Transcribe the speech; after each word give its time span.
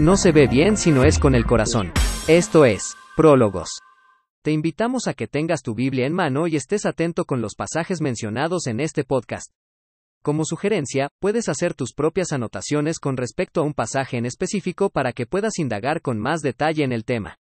No 0.00 0.16
se 0.16 0.30
ve 0.30 0.46
bien 0.46 0.76
si 0.76 0.92
no 0.92 1.02
es 1.02 1.18
con 1.18 1.34
el 1.34 1.44
corazón. 1.44 1.90
Esto 2.28 2.64
es, 2.64 2.94
Prólogos. 3.16 3.80
Te 4.44 4.52
invitamos 4.52 5.08
a 5.08 5.14
que 5.14 5.26
tengas 5.26 5.62
tu 5.62 5.74
Biblia 5.74 6.06
en 6.06 6.12
mano 6.12 6.46
y 6.46 6.54
estés 6.54 6.86
atento 6.86 7.24
con 7.24 7.40
los 7.40 7.56
pasajes 7.56 8.00
mencionados 8.00 8.68
en 8.68 8.78
este 8.78 9.02
podcast. 9.02 9.50
Como 10.22 10.44
sugerencia, 10.44 11.10
puedes 11.18 11.48
hacer 11.48 11.74
tus 11.74 11.94
propias 11.94 12.32
anotaciones 12.32 13.00
con 13.00 13.16
respecto 13.16 13.60
a 13.60 13.64
un 13.64 13.74
pasaje 13.74 14.18
en 14.18 14.26
específico 14.26 14.88
para 14.88 15.12
que 15.12 15.26
puedas 15.26 15.58
indagar 15.58 16.00
con 16.00 16.20
más 16.20 16.42
detalle 16.42 16.84
en 16.84 16.92
el 16.92 17.04
tema. 17.04 17.38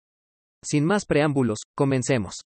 Sin 0.63 0.85
más 0.85 1.05
preámbulos, 1.05 1.59
comencemos. 1.75 2.45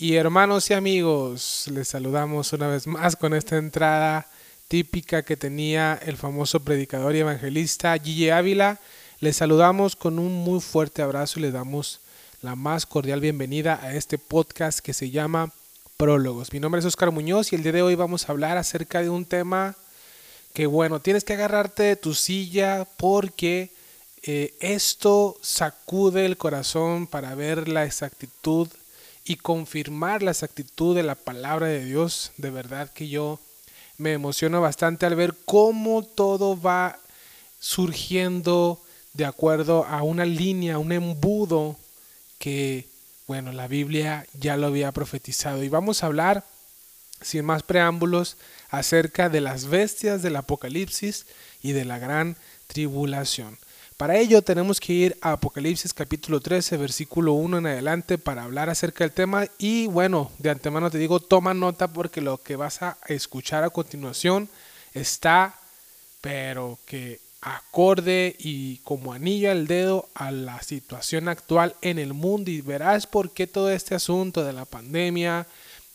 Y 0.00 0.14
hermanos 0.14 0.70
y 0.70 0.74
amigos, 0.74 1.64
les 1.72 1.88
saludamos 1.88 2.52
una 2.52 2.68
vez 2.68 2.86
más 2.86 3.16
con 3.16 3.34
esta 3.34 3.56
entrada 3.56 4.28
típica 4.68 5.24
que 5.24 5.36
tenía 5.36 5.98
el 6.00 6.16
famoso 6.16 6.60
predicador 6.60 7.16
y 7.16 7.18
evangelista 7.18 7.98
Gigi 7.98 8.30
Ávila. 8.30 8.78
Les 9.18 9.38
saludamos 9.38 9.96
con 9.96 10.20
un 10.20 10.32
muy 10.32 10.60
fuerte 10.60 11.02
abrazo 11.02 11.40
y 11.40 11.42
les 11.42 11.52
damos 11.52 11.98
la 12.42 12.54
más 12.54 12.86
cordial 12.86 13.20
bienvenida 13.20 13.80
a 13.82 13.92
este 13.92 14.18
podcast 14.18 14.78
que 14.78 14.94
se 14.94 15.10
llama 15.10 15.50
Prólogos. 15.96 16.52
Mi 16.52 16.60
nombre 16.60 16.78
es 16.78 16.84
Oscar 16.84 17.10
Muñoz 17.10 17.52
y 17.52 17.56
el 17.56 17.64
día 17.64 17.72
de 17.72 17.82
hoy 17.82 17.96
vamos 17.96 18.28
a 18.28 18.32
hablar 18.32 18.56
acerca 18.56 19.02
de 19.02 19.10
un 19.10 19.24
tema 19.24 19.74
que 20.52 20.68
bueno, 20.68 21.00
tienes 21.00 21.24
que 21.24 21.32
agarrarte 21.32 21.82
de 21.82 21.96
tu 21.96 22.14
silla 22.14 22.86
porque 22.98 23.72
eh, 24.22 24.54
esto 24.60 25.36
sacude 25.42 26.24
el 26.24 26.36
corazón 26.36 27.08
para 27.08 27.34
ver 27.34 27.66
la 27.66 27.84
exactitud 27.84 28.68
y 29.28 29.36
confirmar 29.36 30.22
la 30.22 30.30
exactitud 30.30 30.96
de 30.96 31.02
la 31.02 31.14
palabra 31.14 31.66
de 31.66 31.84
Dios. 31.84 32.32
De 32.38 32.50
verdad 32.50 32.90
que 32.90 33.08
yo 33.08 33.38
me 33.98 34.14
emociono 34.14 34.62
bastante 34.62 35.04
al 35.04 35.16
ver 35.16 35.34
cómo 35.44 36.02
todo 36.02 36.58
va 36.58 36.98
surgiendo 37.60 38.80
de 39.12 39.26
acuerdo 39.26 39.84
a 39.84 40.02
una 40.02 40.24
línea, 40.24 40.78
un 40.78 40.92
embudo 40.92 41.76
que, 42.38 42.86
bueno, 43.26 43.52
la 43.52 43.68
Biblia 43.68 44.26
ya 44.32 44.56
lo 44.56 44.68
había 44.68 44.92
profetizado. 44.92 45.62
Y 45.62 45.68
vamos 45.68 46.02
a 46.02 46.06
hablar, 46.06 46.44
sin 47.20 47.44
más 47.44 47.62
preámbulos, 47.62 48.38
acerca 48.70 49.28
de 49.28 49.42
las 49.42 49.66
bestias 49.66 50.22
del 50.22 50.36
Apocalipsis 50.36 51.26
y 51.62 51.72
de 51.72 51.84
la 51.84 51.98
gran 51.98 52.38
tribulación. 52.66 53.58
Para 53.98 54.16
ello 54.16 54.42
tenemos 54.42 54.78
que 54.78 54.92
ir 54.92 55.18
a 55.20 55.32
Apocalipsis 55.32 55.92
capítulo 55.92 56.38
13, 56.38 56.76
versículo 56.76 57.32
1 57.32 57.58
en 57.58 57.66
adelante 57.66 58.16
para 58.16 58.44
hablar 58.44 58.70
acerca 58.70 59.02
del 59.02 59.12
tema. 59.12 59.48
Y 59.58 59.88
bueno, 59.88 60.30
de 60.38 60.50
antemano 60.50 60.88
te 60.88 60.98
digo, 60.98 61.18
toma 61.18 61.52
nota 61.52 61.88
porque 61.88 62.20
lo 62.20 62.40
que 62.40 62.54
vas 62.54 62.80
a 62.80 62.96
escuchar 63.08 63.64
a 63.64 63.70
continuación 63.70 64.48
está, 64.94 65.58
pero 66.20 66.78
que 66.86 67.18
acorde 67.40 68.36
y 68.38 68.76
como 68.84 69.12
anillo 69.12 69.50
al 69.50 69.66
dedo 69.66 70.08
a 70.14 70.30
la 70.30 70.62
situación 70.62 71.26
actual 71.26 71.74
en 71.82 71.98
el 71.98 72.14
mundo. 72.14 72.52
Y 72.52 72.60
verás 72.60 73.08
por 73.08 73.32
qué 73.32 73.48
todo 73.48 73.68
este 73.68 73.96
asunto 73.96 74.44
de 74.44 74.52
la 74.52 74.64
pandemia, 74.64 75.44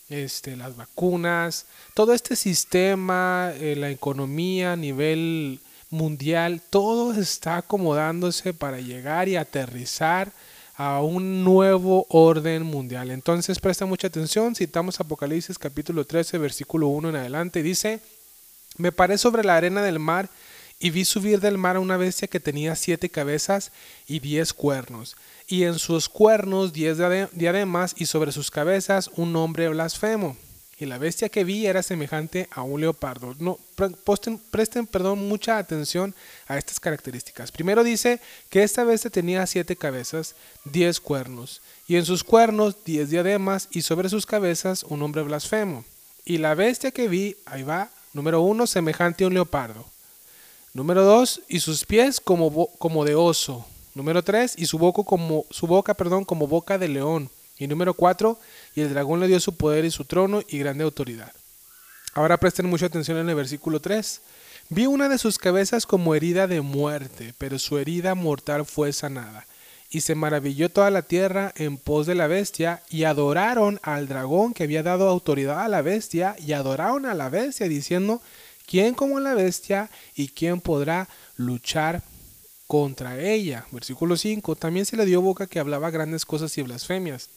este, 0.09 0.57
las 0.57 0.75
vacunas, 0.75 1.67
todo 1.93 2.13
este 2.13 2.35
sistema, 2.35 3.53
eh, 3.55 3.77
la 3.77 3.89
economía 3.89 4.73
a 4.73 4.75
nivel 4.75 5.61
mundial, 5.93 6.61
todo 6.69 7.13
está 7.13 7.57
acomodándose 7.57 8.53
para 8.53 8.81
llegar 8.81 9.29
y 9.29 9.37
aterrizar 9.37 10.31
a 10.75 11.01
un 11.01 11.43
nuevo 11.43 12.07
orden 12.09 12.63
mundial. 12.63 13.11
Entonces 13.11 13.59
presta 13.59 13.85
mucha 13.85 14.07
atención, 14.07 14.55
citamos 14.55 14.99
Apocalipsis 14.99 15.59
capítulo 15.59 16.05
13, 16.05 16.39
versículo 16.39 16.87
1 16.87 17.09
en 17.09 17.15
adelante, 17.15 17.61
dice, 17.61 17.99
me 18.77 18.91
paré 18.91 19.19
sobre 19.19 19.43
la 19.43 19.55
arena 19.55 19.83
del 19.83 19.99
mar 19.99 20.29
y 20.79 20.89
vi 20.89 21.05
subir 21.05 21.39
del 21.39 21.59
mar 21.59 21.75
a 21.75 21.79
una 21.79 21.95
bestia 21.95 22.27
que 22.27 22.39
tenía 22.39 22.75
siete 22.75 23.09
cabezas 23.09 23.71
y 24.07 24.19
diez 24.19 24.51
cuernos, 24.51 25.15
y 25.47 25.63
en 25.63 25.77
sus 25.77 26.09
cuernos 26.09 26.73
diez 26.73 26.97
diademas 27.33 27.93
y 27.97 28.07
sobre 28.07 28.31
sus 28.31 28.49
cabezas 28.49 29.11
un 29.15 29.35
hombre 29.35 29.69
blasfemo 29.69 30.35
y 30.79 30.85
la 30.85 30.97
bestia 30.97 31.29
que 31.29 31.43
vi 31.43 31.65
era 31.65 31.83
semejante 31.83 32.47
a 32.51 32.63
un 32.63 32.81
leopardo. 32.81 33.35
No, 33.39 33.59
presten, 33.75 34.87
perdón, 34.87 35.27
mucha 35.27 35.57
atención 35.57 36.15
a 36.47 36.57
estas 36.57 36.79
características. 36.79 37.51
Primero 37.51 37.83
dice 37.83 38.19
que 38.49 38.63
esta 38.63 38.83
bestia 38.83 39.11
tenía 39.11 39.45
siete 39.45 39.75
cabezas, 39.75 40.35
diez 40.65 40.99
cuernos, 40.99 41.61
y 41.87 41.95
en 41.95 42.05
sus 42.05 42.23
cuernos 42.23 42.75
diez 42.85 43.09
diademas, 43.09 43.67
y 43.71 43.83
sobre 43.83 44.09
sus 44.09 44.25
cabezas 44.25 44.83
un 44.83 45.01
hombre 45.03 45.21
blasfemo. 45.21 45.85
Y 46.25 46.37
la 46.37 46.55
bestia 46.55 46.91
que 46.91 47.07
vi, 47.07 47.35
ahí 47.45 47.63
va, 47.63 47.89
número 48.13 48.41
uno, 48.41 48.65
semejante 48.65 49.23
a 49.23 49.27
un 49.27 49.33
leopardo. 49.33 49.85
Número 50.73 51.03
dos, 51.03 51.41
y 51.47 51.59
sus 51.59 51.85
pies 51.85 52.19
como, 52.19 52.67
como 52.79 53.05
de 53.05 53.15
oso. 53.15 53.65
Número 53.93 54.23
tres, 54.23 54.55
y 54.57 54.65
su 54.65 54.79
boca 54.79 55.03
como, 55.03 55.45
su 55.51 55.67
boca, 55.67 55.93
perdón, 55.93 56.25
como 56.25 56.47
boca 56.47 56.79
de 56.79 56.87
león. 56.87 57.29
Y 57.57 57.67
número 57.67 57.93
4, 57.93 58.39
y 58.75 58.81
el 58.81 58.89
dragón 58.89 59.19
le 59.19 59.27
dio 59.27 59.39
su 59.39 59.55
poder 59.55 59.85
y 59.85 59.91
su 59.91 60.05
trono 60.05 60.41
y 60.47 60.57
grande 60.57 60.83
autoridad. 60.83 61.31
Ahora 62.15 62.37
presten 62.37 62.67
mucha 62.67 62.85
atención 62.87 63.17
en 63.17 63.29
el 63.29 63.35
versículo 63.35 63.79
3. 63.79 64.21
Vi 64.69 64.85
una 64.85 65.09
de 65.09 65.17
sus 65.17 65.37
cabezas 65.37 65.85
como 65.85 66.15
herida 66.15 66.47
de 66.47 66.61
muerte, 66.61 67.33
pero 67.37 67.57
su 67.59 67.77
herida 67.77 68.15
mortal 68.15 68.65
fue 68.65 68.93
sanada. 68.93 69.45
Y 69.89 70.01
se 70.01 70.15
maravilló 70.15 70.69
toda 70.69 70.89
la 70.89 71.03
tierra 71.03 71.53
en 71.55 71.77
pos 71.77 72.07
de 72.07 72.15
la 72.15 72.27
bestia, 72.27 72.81
y 72.89 73.03
adoraron 73.03 73.79
al 73.83 74.07
dragón 74.07 74.53
que 74.53 74.63
había 74.63 74.81
dado 74.81 75.09
autoridad 75.09 75.61
a 75.61 75.67
la 75.67 75.81
bestia, 75.81 76.35
y 76.39 76.53
adoraron 76.53 77.05
a 77.05 77.13
la 77.13 77.29
bestia, 77.29 77.67
diciendo, 77.67 78.21
¿quién 78.65 78.95
como 78.95 79.19
la 79.19 79.35
bestia 79.35 79.89
y 80.15 80.29
quién 80.29 80.61
podrá 80.61 81.07
luchar 81.35 82.01
contra 82.67 83.19
ella? 83.19 83.65
Versículo 83.71 84.17
5. 84.17 84.55
También 84.55 84.85
se 84.85 84.97
le 84.97 85.05
dio 85.05 85.21
boca 85.21 85.47
que 85.47 85.59
hablaba 85.59 85.91
grandes 85.91 86.25
cosas 86.25 86.57
y 86.57 86.63
blasfemias 86.63 87.29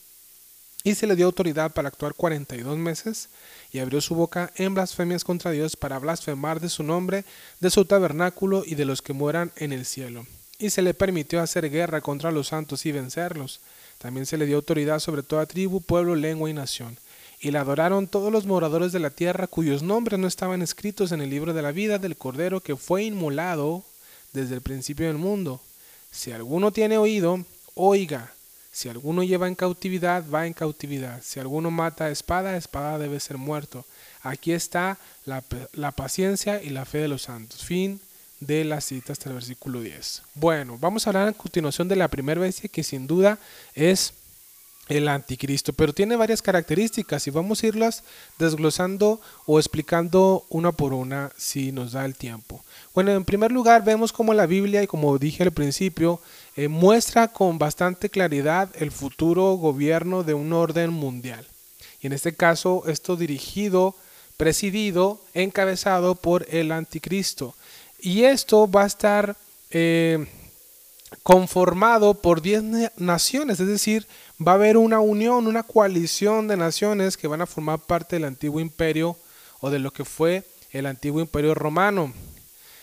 y 0.87 0.95
se 0.95 1.09
le 1.09 1.17
dio 1.17 1.27
autoridad 1.27 1.73
para 1.73 1.89
actuar 1.89 2.15
42 2.15 2.79
meses, 2.79 3.29
y 3.73 3.81
abrió 3.81 4.01
su 4.01 4.15
boca 4.15 4.53
en 4.55 4.73
blasfemias 4.73 5.25
contra 5.25 5.51
Dios 5.51 5.75
para 5.75 5.99
blasfemar 5.99 6.61
de 6.61 6.69
su 6.69 6.85
nombre, 6.85 7.25
de 7.59 7.71
su 7.71 7.87
tabernáculo 7.87 8.63
y 8.65 8.77
de 8.77 8.85
los 8.85 9.03
que 9.03 9.13
mueran 9.13 9.51
en 9.57 9.73
el 9.73 9.85
cielo. 9.85 10.25
Y 10.61 10.71
se 10.71 10.83
le 10.83 10.95
permitió 10.95 11.43
hacer 11.43 11.69
guerra 11.71 12.03
contra 12.03 12.31
los 12.31 12.47
santos 12.47 12.87
y 12.87 12.93
vencerlos. 12.93 13.59
También 13.99 14.27
se 14.27 14.37
le 14.37 14.47
dio 14.47 14.55
autoridad 14.55 15.01
sobre 15.01 15.25
toda 15.25 15.47
tribu, 15.47 15.81
pueblo, 15.81 16.15
lengua 16.15 16.49
y 16.51 16.53
nación. 16.53 16.97
Y 17.41 17.51
la 17.51 17.63
adoraron 17.63 18.07
todos 18.07 18.31
los 18.31 18.47
moradores 18.47 18.93
de 18.93 19.01
la 19.01 19.11
tierra 19.11 19.49
cuyos 19.49 19.83
nombres 19.83 20.21
no 20.21 20.29
estaban 20.29 20.63
escritos 20.63 21.11
en 21.11 21.21
el 21.21 21.31
libro 21.31 21.53
de 21.53 21.63
la 21.63 21.73
vida 21.73 21.99
del 21.99 22.17
Cordero 22.17 22.61
que 22.61 22.77
fue 22.77 23.03
inmolado 23.03 23.83
desde 24.33 24.55
el 24.55 24.61
principio 24.61 25.09
del 25.09 25.19
mundo. 25.19 25.61
Si 26.13 26.31
alguno 26.31 26.71
tiene 26.71 26.97
oído, 26.97 27.45
oiga. 27.75 28.36
Si 28.77 28.91
alguno 28.91 29.23
lleva 29.23 29.49
en 29.49 29.55
cautividad, 29.55 30.23
va 30.29 30.47
en 30.47 30.53
cautividad. 30.53 31.23
Si 31.23 31.41
alguno 31.41 31.71
mata 31.71 32.05
a 32.05 32.11
espada, 32.11 32.59
espada 32.59 32.99
debe 32.99 33.19
ser 33.21 33.39
muerto. 33.39 33.87
Aquí 34.21 34.53
está 34.53 34.99
la, 35.25 35.43
la, 35.73 35.93
paciencia 35.93 36.63
y 36.63 36.69
la 36.69 36.85
fe 36.85 36.99
de 36.99 37.09
los 37.09 37.23
santos. 37.23 37.65
Fin 37.65 37.99
de 38.39 38.67
la 38.67 38.83
cita 38.83 39.15
hasta 39.15 39.31
el 39.31 39.37
versículo 39.37 39.81
10. 39.81 40.25
Bueno, 40.35 40.77
vamos 40.79 41.07
a 41.07 41.09
hablar 41.11 41.29
a 41.29 41.33
continuación 41.33 41.89
de 41.89 41.97
la 41.97 42.09
primera 42.09 42.39
bestia 42.39 42.69
que 42.69 42.85
sin 42.85 43.07
duda 43.07 43.39
es 43.73 44.13
el 44.89 45.09
anticristo, 45.09 45.73
pero 45.73 45.93
tiene 45.93 46.17
varias 46.17 46.43
características 46.43 47.27
y 47.27 47.31
vamos 47.31 47.63
a 47.63 47.67
irlas 47.67 48.05
desglosando 48.39 49.21
o 49.45 49.59
explicando 49.59 50.45
una 50.49 50.73
por 50.73 50.93
una 50.93 51.33
si 51.37 51.73
nos 51.73 51.93
da 51.93 52.05
el 52.05 52.15
tiempo. 52.15 52.65
Bueno, 52.95 53.13
en 53.13 53.25
primer 53.25 53.51
lugar 53.51 53.85
vemos 53.85 54.13
como 54.13 54.33
la 54.33 54.47
Biblia, 54.47 54.83
y 54.83 54.87
como 54.87 55.19
dije 55.19 55.43
al 55.43 55.53
principio, 55.53 56.21
eh, 56.57 56.69
muestra 56.69 57.29
con 57.29 57.59
bastante 57.59 58.11
claridad 58.11 58.71
el 58.77 58.93
futuro 58.93 59.55
gobierno 59.55 60.23
de 60.23 60.35
un 60.35 60.53
orden 60.53 60.91
mundial. 60.91 61.45
Y 62.01 62.07
en 62.07 62.13
este 62.13 62.35
caso, 62.35 62.85
esto 62.87 63.17
dirigido, 63.17 63.97
presidido, 64.37 65.21
encabezado 65.35 66.15
por 66.15 66.47
el 66.49 66.71
anticristo. 66.71 67.55
Y 67.99 68.25
esto 68.25 68.71
va 68.71 68.85
a 68.85 68.87
estar 68.87 69.37
eh, 69.71 70.27
conformado 71.23 72.15
por 72.15 72.43
10 72.43 72.93
naciones, 72.99 73.61
es 73.61 73.67
decir, 73.67 74.07
va 74.45 74.53
a 74.53 74.55
haber 74.57 74.77
una 74.77 75.01
unión, 75.01 75.47
una 75.47 75.63
coalición 75.63 76.49
de 76.49 76.57
naciones 76.57 77.17
que 77.17 77.29
van 77.29 77.41
a 77.41 77.47
formar 77.47 77.81
parte 77.81 78.17
del 78.17 78.25
antiguo 78.25 78.61
imperio 78.61 79.17
o 79.61 79.71
de 79.71 79.79
lo 79.79 79.93
que 79.93 80.05
fue 80.05 80.45
el 80.73 80.87
antiguo 80.87 81.21
imperio 81.21 81.55
romano. 81.55 82.13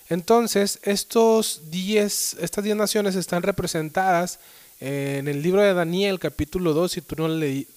Entonces, 0.10 0.80
estos 0.84 1.62
diez, 1.70 2.36
estas 2.40 2.64
10 2.64 2.76
naciones 2.76 3.16
están 3.16 3.44
representadas 3.44 4.40
en 4.80 5.28
el 5.30 5.42
libro 5.42 5.62
de 5.62 5.74
Daniel, 5.74 6.20
capítulo 6.20 6.74
2, 6.74 6.92
si 6.92 7.02
tú, 7.02 7.16
no 7.16 7.30
leí, 7.30 7.68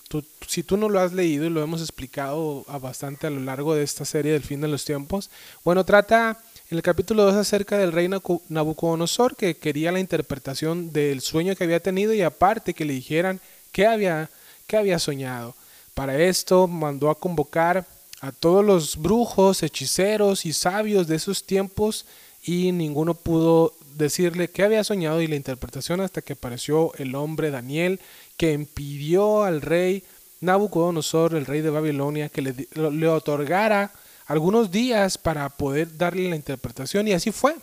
si 0.49 0.64
tú 0.64 0.76
no 0.76 0.88
lo 0.88 0.99
has 0.99 1.12
leído 1.12 1.44
y 1.44 1.50
lo 1.50 1.62
hemos 1.62 1.81
explicado 1.81 2.64
bastante 2.81 3.28
a 3.28 3.31
lo 3.31 3.40
largo 3.40 3.76
de 3.76 3.84
esta 3.84 4.05
serie 4.05 4.32
del 4.32 4.43
fin 4.43 4.61
de 4.61 4.67
los 4.67 4.84
tiempos, 4.84 5.31
bueno, 5.62 5.84
trata 5.84 6.37
en 6.69 6.78
el 6.78 6.82
capítulo 6.82 7.23
2 7.25 7.37
acerca 7.37 7.78
del 7.78 7.93
rey 7.93 8.08
Nabucodonosor 8.49 9.37
que 9.37 9.56
quería 9.56 9.93
la 9.93 10.00
interpretación 10.00 10.93
del 10.93 11.20
sueño 11.20 11.55
que 11.55 11.62
había 11.62 11.78
tenido 11.78 12.12
y 12.12 12.23
aparte 12.23 12.75
que 12.75 12.84
le 12.84 12.94
dijeran 12.94 13.40
qué 13.76 13.87
había, 13.87 14.31
qué 14.67 14.78
había 14.78 14.99
soñado. 14.99 15.55
Para 15.93 16.19
esto 16.19 16.67
mandó 16.67 17.11
a 17.11 17.20
convocar 17.20 17.84
a 18.23 18.32
todos 18.32 18.64
los 18.64 18.96
brujos, 18.96 19.62
hechiceros 19.62 20.46
y 20.46 20.55
sabios 20.55 21.06
de 21.06 21.17
esos 21.17 21.44
tiempos 21.44 22.06
y 22.43 22.73
ninguno 22.73 23.12
pudo 23.12 23.75
decirle 23.96 24.49
qué 24.49 24.62
había 24.62 24.82
soñado 24.82 25.20
y 25.20 25.26
la 25.26 25.37
interpretación 25.37 26.00
hasta 26.00 26.23
que 26.23 26.32
apareció 26.32 26.94
el 26.94 27.14
hombre 27.14 27.50
Daniel 27.50 28.00
que 28.38 28.55
impidió 28.55 29.43
al 29.43 29.61
rey 29.61 30.05
Nabucodonosor, 30.40 31.34
el 31.34 31.44
rey 31.44 31.61
de 31.61 31.69
Babilonia, 31.69 32.31
que 32.31 32.40
le, 32.40 32.55
le 32.75 33.08
otorgara 33.08 33.93
algunos 34.25 34.70
días 34.70 35.19
para 35.19 35.50
poder 35.50 35.99
darle 35.99 36.31
la 36.31 36.37
interpretación 36.37 37.08
y 37.08 37.12
así 37.12 37.31
fue. 37.31 37.55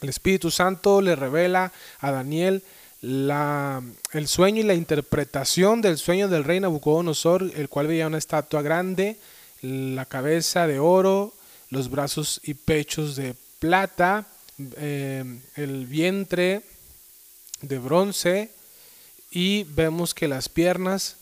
El 0.00 0.08
Espíritu 0.08 0.50
Santo 0.50 1.00
le 1.00 1.14
revela 1.14 1.72
a 2.00 2.10
Daniel 2.10 2.64
la, 3.00 3.82
el 4.12 4.28
sueño 4.28 4.60
y 4.60 4.64
la 4.64 4.74
interpretación 4.74 5.80
del 5.80 5.98
sueño 5.98 6.28
del 6.28 6.44
rey 6.44 6.60
Nabucodonosor, 6.60 7.50
el 7.54 7.68
cual 7.68 7.86
veía 7.86 8.06
una 8.06 8.18
estatua 8.18 8.62
grande, 8.62 9.16
la 9.62 10.06
cabeza 10.06 10.66
de 10.66 10.78
oro, 10.78 11.32
los 11.70 11.90
brazos 11.90 12.40
y 12.42 12.54
pechos 12.54 13.16
de 13.16 13.34
plata, 13.58 14.26
eh, 14.76 15.24
el 15.56 15.86
vientre 15.86 16.62
de 17.60 17.78
bronce 17.78 18.50
y 19.30 19.64
vemos 19.64 20.14
que 20.14 20.28
las 20.28 20.48
piernas 20.48 21.16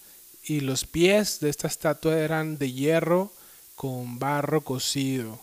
y 0.44 0.60
los 0.60 0.84
pies 0.84 1.40
de 1.40 1.50
esta 1.50 1.66
estatua 1.66 2.18
eran 2.18 2.56
de 2.56 2.72
hierro 2.72 3.32
con 3.74 4.18
barro 4.18 4.62
cocido, 4.62 5.40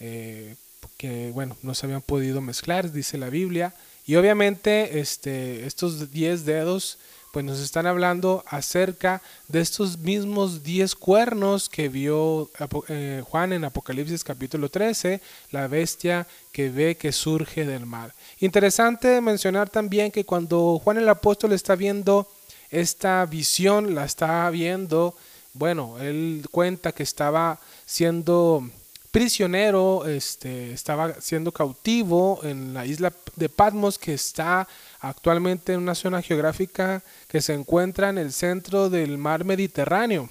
eh, 0.00 0.56
que 0.96 1.30
bueno, 1.32 1.56
no 1.62 1.74
se 1.74 1.86
habían 1.86 2.02
podido 2.02 2.40
mezclar, 2.40 2.92
dice 2.92 3.16
la 3.16 3.30
Biblia. 3.30 3.74
Y 4.06 4.16
obviamente 4.16 5.00
este, 5.00 5.66
estos 5.66 6.10
10 6.10 6.44
dedos 6.44 6.98
pues 7.32 7.44
nos 7.44 7.60
están 7.60 7.86
hablando 7.86 8.42
acerca 8.46 9.22
de 9.46 9.60
estos 9.60 9.98
mismos 9.98 10.64
10 10.64 10.96
cuernos 10.96 11.68
que 11.68 11.88
vio 11.88 12.50
eh, 12.88 13.22
Juan 13.24 13.52
en 13.52 13.64
Apocalipsis 13.64 14.24
capítulo 14.24 14.68
13, 14.68 15.20
la 15.52 15.68
bestia 15.68 16.26
que 16.50 16.70
ve 16.70 16.96
que 16.96 17.12
surge 17.12 17.64
del 17.64 17.86
mar. 17.86 18.12
Interesante 18.40 19.20
mencionar 19.20 19.70
también 19.70 20.10
que 20.10 20.24
cuando 20.24 20.80
Juan 20.82 20.98
el 20.98 21.08
apóstol 21.08 21.52
está 21.52 21.76
viendo 21.76 22.26
esta 22.70 23.24
visión, 23.26 23.94
la 23.94 24.04
está 24.04 24.48
viendo, 24.50 25.14
bueno, 25.52 25.98
él 26.00 26.46
cuenta 26.50 26.92
que 26.92 27.02
estaba 27.02 27.60
siendo 27.86 28.68
prisionero, 29.10 30.06
este, 30.06 30.72
estaba 30.72 31.20
siendo 31.20 31.52
cautivo 31.52 32.40
en 32.42 32.74
la 32.74 32.86
isla 32.86 33.12
de 33.36 33.48
Patmos 33.48 33.98
que 33.98 34.14
está 34.14 34.68
actualmente 35.00 35.72
en 35.72 35.80
una 35.80 35.94
zona 35.94 36.22
geográfica 36.22 37.02
que 37.28 37.40
se 37.40 37.54
encuentra 37.54 38.08
en 38.08 38.18
el 38.18 38.32
centro 38.32 38.88
del 38.88 39.18
mar 39.18 39.44
Mediterráneo. 39.44 40.28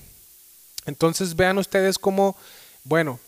Entonces 0.85 1.35
vean 1.35 1.57
ustedes 1.57 1.99
cómo, 1.99 2.37
bueno, 2.83 3.19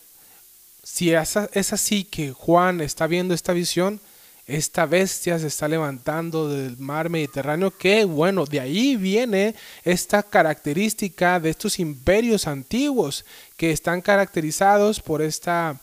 si 0.82 1.12
es 1.12 1.72
así 1.72 2.04
que 2.04 2.32
Juan 2.32 2.80
está 2.80 3.06
viendo 3.06 3.34
esta 3.34 3.52
visión, 3.52 4.00
esta 4.46 4.86
bestia 4.86 5.38
se 5.38 5.46
está 5.46 5.68
levantando 5.68 6.48
del 6.48 6.76
mar 6.78 7.08
Mediterráneo, 7.08 7.70
que 7.70 8.04
bueno, 8.04 8.44
de 8.44 8.60
ahí 8.60 8.96
viene 8.96 9.54
esta 9.84 10.22
característica 10.22 11.38
de 11.38 11.50
estos 11.50 11.78
imperios 11.78 12.46
antiguos 12.46 13.24
que 13.56 13.70
están 13.70 14.00
caracterizados 14.00 15.00
por 15.00 15.22
esta 15.22 15.80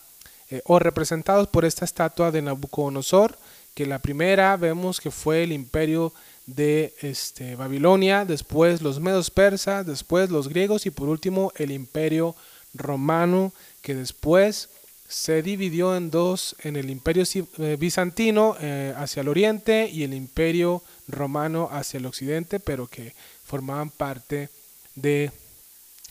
eh, 0.49 0.61
o 0.65 0.79
representados 0.79 1.47
por 1.47 1.63
esta 1.63 1.85
estatua 1.85 2.31
de 2.31 2.41
Nabucodonosor, 2.41 3.37
que 3.75 3.85
la 3.85 3.99
primera 3.99 4.57
vemos 4.57 4.99
que 4.99 5.11
fue 5.11 5.43
el 5.43 5.51
imperio 5.51 6.11
de 6.47 6.95
este, 7.01 7.55
Babilonia, 7.55 8.25
después 8.25 8.81
los 8.81 8.99
medos 8.99 9.29
persas, 9.29 9.85
después 9.85 10.31
los 10.31 10.49
griegos 10.49 10.85
y 10.85 10.91
por 10.91 11.07
último 11.07 11.53
el 11.55 11.71
imperio 11.71 12.35
romano, 12.73 13.53
que 13.81 13.93
después 13.93 14.69
se 15.09 15.41
dividió 15.41 15.95
en 15.97 16.11
dos, 16.11 16.55
en 16.61 16.75
el 16.75 16.91
imperio 16.91 17.23
eh, 17.57 17.77
bizantino 17.79 18.55
eh, 18.61 18.93
hacia 18.95 19.21
el 19.21 19.27
oriente 19.27 19.89
y 19.91 20.03
el 20.03 20.13
imperio 20.13 20.83
romano 21.07 21.67
hacia 21.71 21.97
el 21.97 22.05
occidente, 22.05 22.59
pero 22.59 22.85
que 22.85 23.15
formaban 23.43 23.89
parte 23.89 24.49
de 24.93 25.31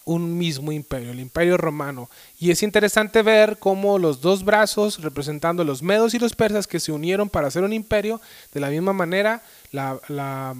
un 0.05 0.37
mismo 0.37 0.73
imperio, 0.73 1.13
el 1.13 1.21
imperio 1.21 1.57
romano. 1.57 2.11
Y 2.41 2.51
es 2.51 2.65
interesante 2.65 3.23
ver 3.23 3.59
cómo 3.61 4.01
los 4.01 4.21
dos 4.21 4.45
brazos, 4.45 5.01
representando 5.01 5.63
los 5.63 5.81
medos 5.81 6.15
y 6.15 6.19
los 6.19 6.35
persas, 6.35 6.67
que 6.67 6.81
se 6.81 6.91
unieron 6.91 7.29
para 7.29 7.47
hacer 7.47 7.63
un 7.63 7.73
imperio, 7.73 8.21
de 8.53 8.59
la 8.59 8.69
misma 8.69 8.93
manera, 8.93 9.45
la, 9.71 10.01
la, 10.09 10.57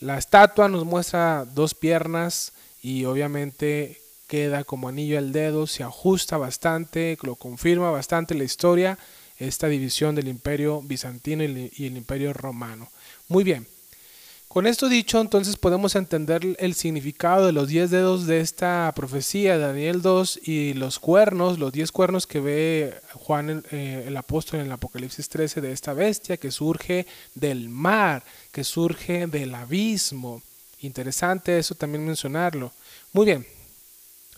la 0.00 0.16
estatua 0.16 0.68
nos 0.68 0.86
muestra 0.86 1.44
dos 1.44 1.74
piernas 1.74 2.52
y 2.80 3.04
obviamente 3.04 4.00
queda 4.28 4.62
como 4.62 4.88
anillo 4.88 5.18
al 5.18 5.32
dedo, 5.32 5.66
se 5.66 5.82
ajusta 5.82 6.36
bastante, 6.36 7.18
lo 7.22 7.34
confirma 7.34 7.90
bastante 7.90 8.34
la 8.34 8.44
historia, 8.44 8.98
esta 9.38 9.66
división 9.66 10.14
del 10.14 10.28
imperio 10.28 10.82
bizantino 10.82 11.42
y 11.42 11.86
el 11.86 11.96
imperio 11.96 12.32
romano. 12.32 12.88
Muy 13.28 13.42
bien. 13.42 13.66
Con 14.48 14.66
esto 14.66 14.88
dicho, 14.88 15.20
entonces 15.20 15.56
podemos 15.56 15.94
entender 15.94 16.56
el 16.58 16.74
significado 16.74 17.44
de 17.44 17.52
los 17.52 17.68
diez 17.68 17.90
dedos 17.90 18.26
de 18.26 18.40
esta 18.40 18.90
profecía 18.96 19.58
de 19.58 19.66
Daniel 19.66 20.00
2 20.00 20.40
y 20.42 20.72
los 20.72 20.98
cuernos, 20.98 21.58
los 21.58 21.70
diez 21.70 21.92
cuernos 21.92 22.26
que 22.26 22.40
ve 22.40 22.94
Juan 23.12 23.50
el, 23.50 23.64
eh, 23.70 24.14
apóstol 24.16 24.60
en 24.60 24.66
el 24.66 24.72
Apocalipsis 24.72 25.28
13 25.28 25.60
de 25.60 25.72
esta 25.72 25.92
bestia 25.92 26.38
que 26.38 26.50
surge 26.50 27.06
del 27.34 27.68
mar, 27.68 28.24
que 28.50 28.64
surge 28.64 29.26
del 29.26 29.54
abismo. 29.54 30.42
Interesante 30.80 31.58
eso 31.58 31.74
también 31.74 32.06
mencionarlo. 32.06 32.72
Muy 33.12 33.26
bien, 33.26 33.46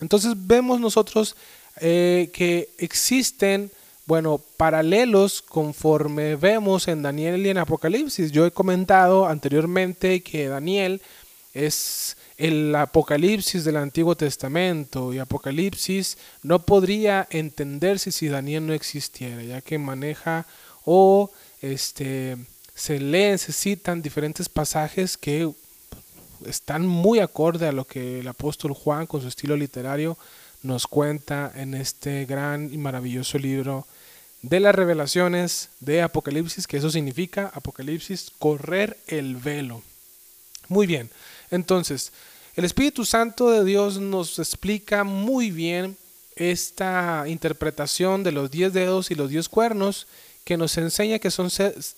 entonces 0.01 0.33
vemos 0.35 0.79
nosotros 0.79 1.35
eh, 1.79 2.29
que 2.33 2.69
existen, 2.77 3.71
bueno, 4.05 4.41
paralelos 4.57 5.41
conforme 5.41 6.35
vemos 6.35 6.87
en 6.87 7.01
Daniel 7.01 7.45
y 7.45 7.49
en 7.49 7.59
Apocalipsis. 7.59 8.31
Yo 8.31 8.45
he 8.45 8.51
comentado 8.51 9.27
anteriormente 9.27 10.21
que 10.21 10.47
Daniel 10.47 11.01
es 11.53 12.17
el 12.37 12.75
Apocalipsis 12.75 13.63
del 13.63 13.77
Antiguo 13.77 14.15
Testamento 14.15 15.13
y 15.13 15.19
Apocalipsis 15.19 16.17
no 16.41 16.65
podría 16.65 17.27
entenderse 17.29 18.11
si 18.11 18.27
Daniel 18.27 18.65
no 18.65 18.73
existiera, 18.73 19.43
ya 19.43 19.61
que 19.61 19.77
maneja 19.77 20.47
o 20.83 21.29
este 21.61 22.37
se 22.73 22.99
leen, 22.99 23.37
se 23.37 23.53
citan 23.53 24.01
diferentes 24.01 24.49
pasajes 24.49 25.17
que 25.17 25.51
están 26.45 26.85
muy 26.85 27.19
acorde 27.19 27.67
a 27.67 27.71
lo 27.71 27.85
que 27.85 28.19
el 28.19 28.27
apóstol 28.27 28.73
Juan 28.73 29.07
con 29.07 29.21
su 29.21 29.27
estilo 29.27 29.55
literario 29.55 30.17
nos 30.63 30.87
cuenta 30.87 31.51
en 31.55 31.73
este 31.73 32.25
gran 32.25 32.73
y 32.73 32.77
maravilloso 32.77 33.37
libro 33.37 33.87
de 34.41 34.59
las 34.59 34.73
revelaciones 34.75 35.69
de 35.79 36.01
Apocalipsis, 36.01 36.67
que 36.67 36.77
eso 36.77 36.89
significa 36.89 37.51
Apocalipsis, 37.53 38.31
correr 38.39 38.97
el 39.07 39.35
velo. 39.35 39.81
Muy 40.67 40.87
bien, 40.87 41.09
entonces, 41.49 42.11
el 42.55 42.65
Espíritu 42.65 43.05
Santo 43.05 43.49
de 43.49 43.63
Dios 43.63 43.99
nos 43.99 44.39
explica 44.39 45.03
muy 45.03 45.51
bien 45.51 45.97
esta 46.35 47.25
interpretación 47.27 48.23
de 48.23 48.31
los 48.31 48.49
diez 48.49 48.73
dedos 48.73 49.11
y 49.11 49.15
los 49.15 49.29
diez 49.29 49.49
cuernos 49.49 50.07
que 50.43 50.57
nos 50.57 50.77
enseña 50.77 51.19
que 51.19 51.29
son 51.29 51.49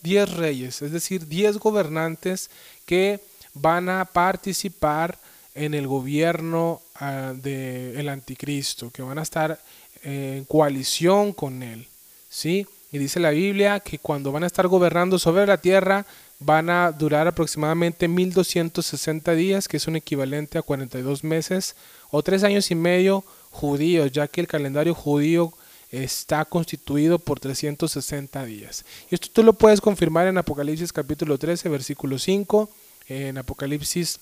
diez 0.02 0.30
reyes, 0.32 0.82
es 0.82 0.92
decir, 0.92 1.28
diez 1.28 1.58
gobernantes 1.58 2.50
que 2.86 3.22
van 3.54 3.90
a 3.90 4.06
participar 4.06 5.18
en 5.56 5.74
el 5.74 5.88
gobierno 5.88 6.82
uh, 7.00 7.34
del 7.36 8.10
anticristo, 8.10 8.90
que 8.92 9.02
van 9.02 9.20
a 9.20 9.24
estar 9.24 9.60
en 10.04 10.46
coalición 10.46 11.34
con 11.34 11.64
él. 11.64 11.88
¿sí? 12.30 12.68
Y 12.92 12.98
dice 12.98 13.20
la 13.20 13.32
Biblia 13.32 13.80
que 13.80 14.00
cuando 14.00 14.32
van 14.32 14.44
a 14.44 14.48
estar 14.48 14.68
gobernando 14.68 15.18
sobre 15.20 15.46
la 15.46 15.58
tierra 15.58 16.06
van 16.40 16.70
a 16.70 16.92
durar 16.92 17.28
aproximadamente 17.28 18.08
1260 18.08 19.34
días, 19.34 19.68
que 19.68 19.78
es 19.78 19.88
un 19.88 19.96
equivalente 19.96 20.58
a 20.58 20.62
42 20.62 21.24
meses 21.24 21.76
o 22.12 22.22
tres 22.22 22.44
años 22.44 22.70
y 22.70 22.76
medio 22.76 23.24
judíos, 23.50 24.12
ya 24.12 24.28
que 24.28 24.42
el 24.42 24.48
calendario 24.48 24.94
judío 24.94 25.54
está 25.92 26.44
constituido 26.46 27.20
por 27.20 27.40
360 27.40 28.44
días. 28.46 28.84
Y 29.10 29.16
esto 29.16 29.30
tú 29.32 29.44
lo 29.44 29.54
puedes 29.54 29.80
confirmar 29.80 30.28
en 30.28 30.38
Apocalipsis 30.38 30.92
capítulo 30.92 31.38
13, 31.38 31.70
versículo 31.70 32.18
5 32.18 32.70
en 33.08 33.38
Apocalipsis 33.38 34.20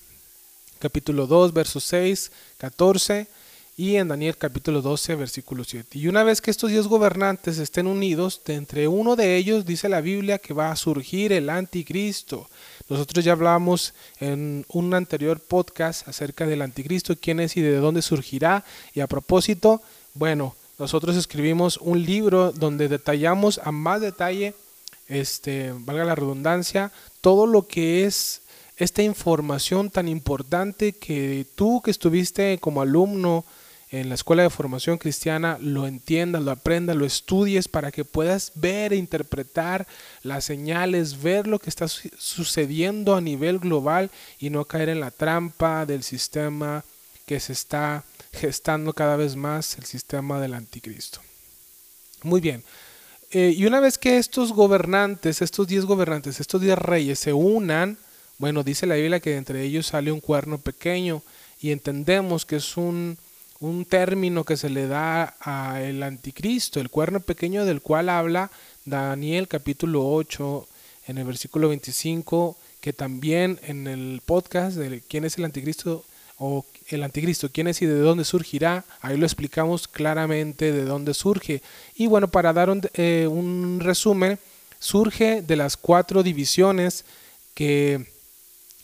capítulo 0.79 1.27
2, 1.27 1.53
versos 1.53 1.83
6, 1.83 2.31
14 2.57 3.27
y 3.77 3.95
en 3.95 4.09
Daniel 4.09 4.37
capítulo 4.37 4.81
12, 4.81 5.15
versículo 5.15 5.63
7. 5.63 5.97
Y 5.97 6.07
una 6.07 6.23
vez 6.23 6.41
que 6.41 6.51
estos 6.51 6.71
diez 6.71 6.87
gobernantes 6.87 7.57
estén 7.57 7.87
unidos, 7.87 8.41
de 8.45 8.55
entre 8.55 8.87
uno 8.87 9.15
de 9.15 9.37
ellos 9.37 9.65
dice 9.65 9.89
la 9.89 10.01
Biblia 10.01 10.39
que 10.39 10.53
va 10.53 10.71
a 10.71 10.75
surgir 10.75 11.31
el 11.31 11.49
anticristo. 11.49 12.49
Nosotros 12.89 13.23
ya 13.23 13.31
hablamos 13.31 13.93
en 14.19 14.65
un 14.69 14.93
anterior 14.93 15.39
podcast 15.39 16.07
acerca 16.07 16.45
del 16.45 16.61
anticristo, 16.61 17.15
quién 17.19 17.39
es 17.39 17.55
y 17.57 17.61
de 17.61 17.77
dónde 17.77 18.01
surgirá. 18.01 18.65
Y 18.93 18.99
a 18.99 19.07
propósito, 19.07 19.81
bueno, 20.13 20.55
nosotros 20.77 21.15
escribimos 21.15 21.77
un 21.77 22.03
libro 22.03 22.51
donde 22.51 22.87
detallamos 22.87 23.61
a 23.63 23.71
más 23.71 24.01
detalle, 24.01 24.53
este, 25.07 25.73
valga 25.75 26.03
la 26.03 26.15
redundancia, 26.15 26.91
todo 27.21 27.47
lo 27.47 27.67
que 27.67 28.05
es 28.05 28.40
esta 28.83 29.03
información 29.03 29.91
tan 29.91 30.07
importante 30.07 30.93
que 30.93 31.45
tú 31.53 31.83
que 31.83 31.91
estuviste 31.91 32.57
como 32.57 32.81
alumno 32.81 33.45
en 33.91 34.09
la 34.09 34.15
escuela 34.15 34.41
de 34.41 34.49
formación 34.49 34.97
cristiana 34.97 35.59
lo 35.61 35.85
entiendas, 35.85 36.41
lo 36.41 36.49
aprendas, 36.49 36.95
lo 36.95 37.05
estudies 37.05 37.67
para 37.67 37.91
que 37.91 38.05
puedas 38.05 38.53
ver 38.55 38.91
e 38.91 38.95
interpretar 38.95 39.85
las 40.23 40.45
señales, 40.45 41.21
ver 41.21 41.45
lo 41.45 41.59
que 41.59 41.69
está 41.69 41.87
sucediendo 41.87 43.15
a 43.15 43.21
nivel 43.21 43.59
global 43.59 44.09
y 44.39 44.49
no 44.49 44.65
caer 44.65 44.89
en 44.89 44.99
la 44.99 45.11
trampa 45.11 45.85
del 45.85 46.01
sistema 46.01 46.83
que 47.27 47.39
se 47.39 47.53
está 47.53 48.03
gestando 48.33 48.93
cada 48.93 49.15
vez 49.15 49.35
más, 49.35 49.77
el 49.77 49.85
sistema 49.85 50.39
del 50.39 50.55
anticristo. 50.55 51.19
Muy 52.23 52.41
bien. 52.41 52.63
Eh, 53.29 53.53
y 53.55 53.63
una 53.67 53.79
vez 53.79 53.99
que 53.99 54.17
estos 54.17 54.53
gobernantes, 54.53 55.43
estos 55.43 55.67
diez 55.67 55.85
gobernantes, 55.85 56.39
estos 56.39 56.59
diez 56.61 56.79
reyes 56.79 57.19
se 57.19 57.31
unan, 57.31 57.99
bueno, 58.41 58.63
dice 58.63 58.87
la 58.87 58.95
Biblia 58.95 59.19
que 59.19 59.35
entre 59.35 59.61
ellos 59.61 59.85
sale 59.85 60.11
un 60.11 60.19
cuerno 60.19 60.57
pequeño 60.57 61.21
y 61.61 61.69
entendemos 61.69 62.43
que 62.43 62.55
es 62.55 62.75
un, 62.75 63.19
un 63.59 63.85
término 63.85 64.43
que 64.45 64.57
se 64.57 64.71
le 64.71 64.87
da 64.87 65.25
al 65.39 66.01
anticristo, 66.01 66.79
el 66.79 66.89
cuerno 66.89 67.19
pequeño 67.19 67.65
del 67.65 67.81
cual 67.81 68.09
habla 68.09 68.49
Daniel 68.83 69.47
capítulo 69.47 70.09
8 70.11 70.67
en 71.05 71.19
el 71.19 71.25
versículo 71.25 71.69
25, 71.69 72.57
que 72.81 72.93
también 72.93 73.59
en 73.61 73.85
el 73.85 74.23
podcast 74.25 74.75
de 74.75 75.03
quién 75.07 75.23
es 75.23 75.37
el 75.37 75.45
anticristo 75.45 76.03
o 76.39 76.65
el 76.87 77.03
anticristo, 77.03 77.51
quién 77.53 77.67
es 77.67 77.79
y 77.83 77.85
de 77.85 77.99
dónde 77.99 78.25
surgirá, 78.25 78.85
ahí 79.01 79.17
lo 79.17 79.27
explicamos 79.27 79.87
claramente 79.87 80.71
de 80.71 80.85
dónde 80.85 81.13
surge. 81.13 81.61
Y 81.93 82.07
bueno, 82.07 82.27
para 82.27 82.53
dar 82.53 82.71
un, 82.71 82.81
eh, 82.95 83.27
un 83.29 83.81
resumen, 83.81 84.39
surge 84.79 85.43
de 85.43 85.55
las 85.55 85.77
cuatro 85.77 86.23
divisiones 86.23 87.05
que 87.53 88.09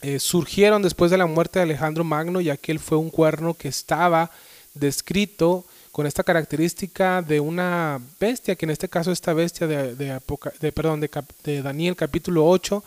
eh, 0.02 0.20
surgieron 0.20 0.82
después 0.82 1.12
de 1.12 1.18
la 1.18 1.26
muerte 1.26 1.60
de 1.60 1.64
Alejandro 1.64 2.04
Magno, 2.04 2.42
ya 2.42 2.58
que 2.58 2.72
él 2.72 2.80
fue 2.80 2.98
un 2.98 3.10
cuerno 3.10 3.54
que 3.54 3.68
estaba 3.68 4.32
descrito 4.74 5.66
con 5.92 6.06
esta 6.06 6.24
característica 6.24 7.22
de 7.22 7.40
una 7.40 8.00
bestia, 8.20 8.56
que 8.56 8.66
en 8.66 8.70
este 8.72 8.88
caso 8.88 9.12
esta 9.12 9.34
bestia 9.34 9.66
de, 9.66 9.96
de, 9.96 10.72
perdón, 10.72 11.00
de, 11.00 11.62
Daniel 11.62 11.96
capítulo 11.96 12.48
8 12.48 12.84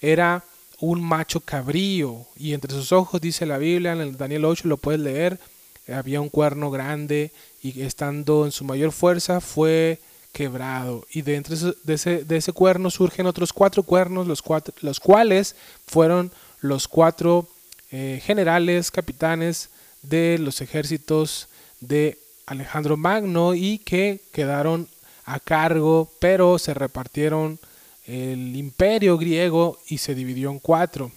era 0.00 0.42
un 0.80 1.02
macho 1.02 1.40
cabrío. 1.40 2.26
Y 2.36 2.54
entre 2.54 2.72
sus 2.72 2.92
ojos 2.92 3.20
dice 3.20 3.44
la 3.44 3.58
Biblia 3.58 3.92
en 3.92 4.00
el 4.00 4.16
Daniel 4.16 4.46
8 4.46 4.68
lo 4.68 4.78
puedes 4.78 5.00
leer 5.00 5.38
había 5.92 6.20
un 6.20 6.28
cuerno 6.28 6.70
grande 6.70 7.30
y 7.62 7.82
estando 7.82 8.44
en 8.44 8.52
su 8.52 8.64
mayor 8.64 8.92
fuerza 8.92 9.40
fue 9.40 9.98
quebrado. 10.32 11.06
Y 11.12 11.22
de, 11.22 11.36
entre 11.36 11.56
de, 11.56 11.94
ese, 11.94 12.24
de 12.24 12.36
ese 12.36 12.52
cuerno 12.52 12.90
surgen 12.90 13.26
otros 13.26 13.52
cuatro 13.52 13.82
cuernos 13.82 14.26
los, 14.26 14.40
cuatro, 14.40 14.74
los 14.80 14.98
cuales 14.98 15.54
fueron 15.86 16.32
los 16.64 16.88
cuatro 16.88 17.46
eh, 17.90 18.22
generales 18.24 18.90
capitanes 18.90 19.68
de 20.00 20.38
los 20.38 20.62
ejércitos 20.62 21.48
de 21.80 22.16
Alejandro 22.46 22.96
Magno 22.96 23.52
y 23.52 23.76
que 23.76 24.22
quedaron 24.32 24.88
a 25.26 25.40
cargo, 25.40 26.10
pero 26.20 26.58
se 26.58 26.72
repartieron 26.72 27.58
el 28.06 28.56
imperio 28.56 29.18
griego 29.18 29.78
y 29.88 29.98
se 29.98 30.14
dividió 30.14 30.50
en 30.50 30.58
cuatro. 30.58 31.12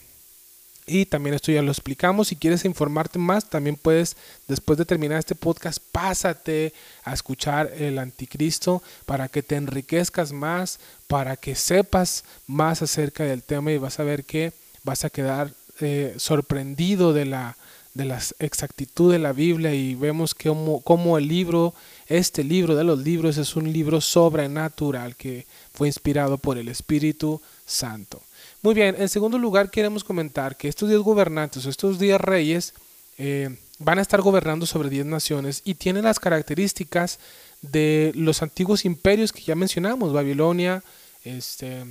Y 0.86 1.06
también 1.06 1.34
esto 1.34 1.54
ya 1.54 1.62
lo 1.62 1.72
explicamos. 1.72 2.28
Si 2.28 2.36
quieres 2.36 2.66
informarte 2.66 3.18
más, 3.18 3.50
también 3.50 3.78
puedes, 3.78 4.18
después 4.50 4.78
de 4.78 4.86
terminar 4.86 5.20
este 5.20 5.36
podcast, 5.36 5.80
pásate 5.94 6.74
a 7.06 7.14
escuchar 7.14 7.72
el 7.78 8.00
anticristo 8.00 8.84
para 9.06 9.30
que 9.30 9.44
te 9.44 9.56
enriquezcas 9.56 10.34
más, 10.34 10.82
para 11.08 11.38
que 11.38 11.56
sepas 11.56 12.26
más 12.48 12.82
acerca 12.82 13.24
del 13.24 13.44
tema 13.44 13.72
y 13.72 13.78
vas 13.78 13.98
a 14.02 14.04
ver 14.04 14.26
que 14.26 14.52
vas 14.88 15.04
a 15.04 15.10
quedar 15.10 15.52
eh, 15.82 16.16
sorprendido 16.18 17.12
de 17.12 17.26
la, 17.26 17.58
de 17.94 18.06
la 18.06 18.22
exactitud 18.40 19.12
de 19.12 19.20
la 19.20 19.34
Biblia 19.34 19.74
y 19.74 19.96
vemos 19.96 20.34
cómo, 20.34 20.80
cómo 20.80 21.18
el 21.18 21.28
libro, 21.28 21.74
este 22.08 22.42
libro 22.46 22.74
de 22.74 22.86
los 22.86 23.00
libros 23.00 23.38
es 23.38 23.58
un 23.58 23.72
libro 23.72 24.00
sobrenatural 24.00 25.18
que 25.18 25.46
fue 25.74 25.88
inspirado 25.88 26.38
por 26.38 26.58
el 26.58 26.70
Espíritu 26.70 27.42
Santo. 27.66 28.22
Muy 28.62 28.74
bien, 28.76 28.96
en 28.98 29.10
segundo 29.10 29.38
lugar 29.38 29.70
queremos 29.70 30.06
comentar 30.06 30.56
que 30.56 30.70
estos 30.70 30.88
diez 30.88 31.02
gobernantes, 31.02 31.66
estos 31.66 32.00
diez 32.00 32.20
reyes, 32.20 32.74
eh, 33.18 33.50
van 33.80 34.00
a 34.00 34.02
estar 34.02 34.22
gobernando 34.22 34.66
sobre 34.66 34.90
diez 34.90 35.06
naciones 35.06 35.62
y 35.66 35.76
tienen 35.76 36.06
las 36.06 36.18
características 36.18 37.20
de 37.62 38.14
los 38.16 38.42
antiguos 38.42 38.86
imperios 38.86 39.34
que 39.34 39.42
ya 39.42 39.56
mencionamos, 39.56 40.14
Babilonia, 40.14 40.82
este, 41.26 41.84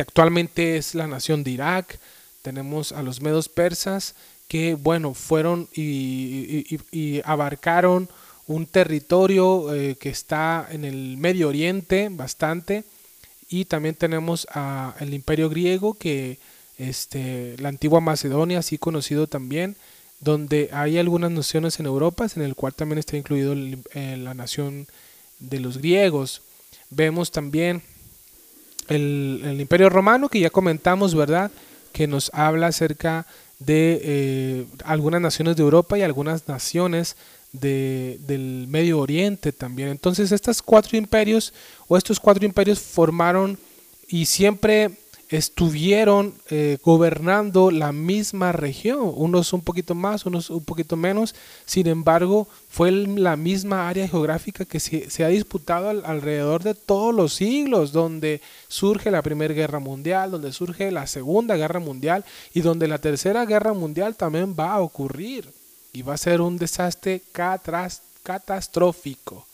actualmente 0.00 0.76
es 0.76 0.94
la 0.94 1.06
nación 1.06 1.44
de 1.44 1.52
Irak, 1.52 1.98
tenemos 2.42 2.92
a 2.92 3.02
los 3.02 3.20
medos 3.20 3.48
persas 3.48 4.14
que, 4.48 4.74
bueno, 4.74 5.14
fueron 5.14 5.68
y, 5.74 7.20
abarcaron 7.24 8.08
un 8.46 8.66
territorio 8.66 9.72
eh, 9.72 9.96
que 9.96 10.08
está 10.08 10.66
en 10.70 10.84
el 10.84 11.16
Medio 11.16 11.48
Oriente 11.48 12.08
bastante 12.10 12.84
y 13.48 13.66
también 13.66 13.94
tenemos 13.94 14.46
al 14.50 15.14
imperio 15.14 15.48
griego 15.48 15.94
que 15.94 16.38
este, 16.78 17.56
la 17.58 17.68
antigua 17.68 18.00
Macedonia, 18.00 18.60
así 18.60 18.78
conocido 18.78 19.26
también, 19.26 19.76
donde 20.20 20.70
hay 20.72 20.98
algunas 20.98 21.30
naciones 21.30 21.78
en 21.78 21.86
Europa, 21.86 22.26
en 22.34 22.42
el 22.42 22.54
cual 22.54 22.74
también 22.74 22.98
está 22.98 23.16
incluido 23.16 23.54
la 23.54 24.34
nación 24.34 24.86
de 25.38 25.60
los 25.60 25.78
griegos. 25.78 26.42
Vemos 26.90 27.30
también 27.30 27.82
el, 28.90 29.40
el, 29.44 29.60
imperio 29.60 29.88
romano 29.88 30.28
que 30.28 30.40
ya 30.40 30.50
comentamos, 30.50 31.14
¿verdad? 31.14 31.50
Que 31.92 32.06
nos 32.06 32.30
habla 32.34 32.66
acerca 32.66 33.26
de 33.58 34.00
eh, 34.02 34.66
algunas 34.84 35.20
naciones 35.20 35.56
de 35.56 35.62
Europa 35.62 35.98
y 35.98 36.02
algunas 36.02 36.48
naciones 36.48 37.16
de, 37.52 38.18
del 38.26 38.66
Medio 38.68 38.98
Oriente 38.98 39.52
también. 39.52 39.88
Entonces, 39.90 40.32
estos 40.32 40.62
cuatro 40.62 40.96
imperios 40.96 41.52
o 41.86 41.96
estos 41.96 42.18
cuatro 42.18 42.44
imperios 42.44 42.80
formaron 42.80 43.58
y 44.08 44.26
siempre 44.26 44.90
estuvieron 45.30 46.34
eh, 46.50 46.78
gobernando 46.82 47.70
la 47.70 47.92
misma 47.92 48.50
región, 48.50 49.12
unos 49.14 49.52
un 49.52 49.60
poquito 49.60 49.94
más, 49.94 50.26
unos 50.26 50.50
un 50.50 50.64
poquito 50.64 50.96
menos, 50.96 51.36
sin 51.66 51.86
embargo 51.86 52.48
fue 52.68 52.90
la 52.90 53.36
misma 53.36 53.88
área 53.88 54.08
geográfica 54.08 54.64
que 54.64 54.80
se, 54.80 55.24
ha 55.24 55.28
disputado 55.28 55.88
alrededor 55.88 56.64
de 56.64 56.74
todos 56.74 57.14
los 57.14 57.34
siglos, 57.34 57.92
donde 57.92 58.40
surge 58.66 59.12
la 59.12 59.22
Primera 59.22 59.54
Guerra 59.54 59.78
Mundial, 59.78 60.32
donde 60.32 60.52
surge 60.52 60.90
la 60.90 61.06
Segunda 61.06 61.56
Guerra 61.56 61.78
Mundial 61.78 62.24
y 62.52 62.62
donde 62.62 62.88
la 62.88 62.98
Tercera 62.98 63.46
Guerra 63.46 63.72
Mundial 63.72 64.16
también 64.16 64.56
va 64.58 64.72
a 64.72 64.80
ocurrir 64.80 65.48
y 65.92 66.02
va 66.02 66.14
a 66.14 66.18
ser 66.18 66.40
un 66.40 66.58
desastre 66.58 67.22
catastrófico. 68.24 69.46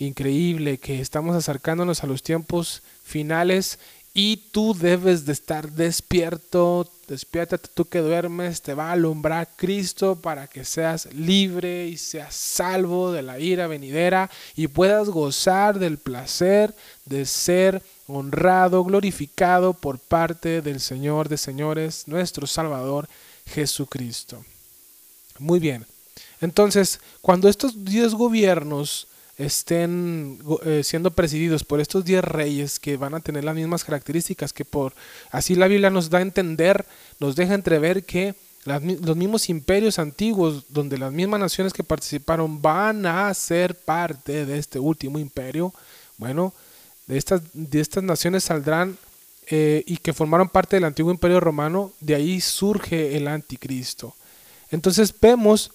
Increíble 0.00 0.78
que 0.78 1.00
estamos 1.00 1.34
acercándonos 1.34 2.04
a 2.04 2.06
los 2.06 2.22
tiempos 2.22 2.82
finales 3.02 3.80
y 4.20 4.36
tú 4.50 4.74
debes 4.74 5.26
de 5.26 5.32
estar 5.32 5.70
despierto, 5.70 6.90
despiértate 7.06 7.68
tú 7.72 7.84
que 7.84 8.00
duermes, 8.00 8.62
te 8.62 8.74
va 8.74 8.88
a 8.88 8.92
alumbrar 8.94 9.48
Cristo 9.54 10.16
para 10.16 10.48
que 10.48 10.64
seas 10.64 11.06
libre 11.14 11.86
y 11.86 11.96
seas 11.96 12.34
salvo 12.34 13.12
de 13.12 13.22
la 13.22 13.38
ira 13.38 13.68
venidera 13.68 14.28
y 14.56 14.66
puedas 14.66 15.08
gozar 15.08 15.78
del 15.78 15.98
placer 15.98 16.74
de 17.04 17.26
ser 17.26 17.80
honrado, 18.08 18.82
glorificado 18.82 19.72
por 19.72 20.00
parte 20.00 20.62
del 20.62 20.80
Señor 20.80 21.28
de 21.28 21.38
señores, 21.38 22.08
nuestro 22.08 22.48
Salvador 22.48 23.08
Jesucristo. 23.46 24.44
Muy 25.38 25.60
bien. 25.60 25.86
Entonces, 26.40 26.98
cuando 27.22 27.48
estos 27.48 27.84
diez 27.84 28.14
gobiernos 28.14 29.06
estén 29.38 30.40
eh, 30.64 30.82
siendo 30.82 31.12
presididos 31.12 31.62
por 31.62 31.80
estos 31.80 32.04
diez 32.04 32.24
reyes 32.24 32.80
que 32.80 32.96
van 32.96 33.14
a 33.14 33.20
tener 33.20 33.44
las 33.44 33.54
mismas 33.54 33.84
características 33.84 34.52
que 34.52 34.64
por 34.64 34.92
así 35.30 35.54
la 35.54 35.68
Biblia 35.68 35.90
nos 35.90 36.10
da 36.10 36.18
a 36.18 36.22
entender, 36.22 36.84
nos 37.20 37.36
deja 37.36 37.54
entrever 37.54 38.04
que 38.04 38.34
los 38.64 39.16
mismos 39.16 39.48
imperios 39.48 39.98
antiguos, 39.98 40.64
donde 40.68 40.98
las 40.98 41.12
mismas 41.12 41.40
naciones 41.40 41.72
que 41.72 41.84
participaron 41.84 42.60
van 42.60 43.06
a 43.06 43.32
ser 43.32 43.74
parte 43.74 44.44
de 44.44 44.58
este 44.58 44.78
último 44.78 45.18
imperio, 45.18 45.72
bueno, 46.18 46.52
de 47.06 47.16
estas, 47.16 47.40
de 47.54 47.80
estas 47.80 48.04
naciones 48.04 48.44
saldrán 48.44 48.98
eh, 49.46 49.84
y 49.86 49.96
que 49.96 50.12
formaron 50.12 50.50
parte 50.50 50.76
del 50.76 50.84
antiguo 50.84 51.10
imperio 51.10 51.40
romano, 51.40 51.92
de 52.00 52.16
ahí 52.16 52.40
surge 52.40 53.16
el 53.16 53.28
anticristo. 53.28 54.14
Entonces 54.70 55.14
vemos 55.18 55.70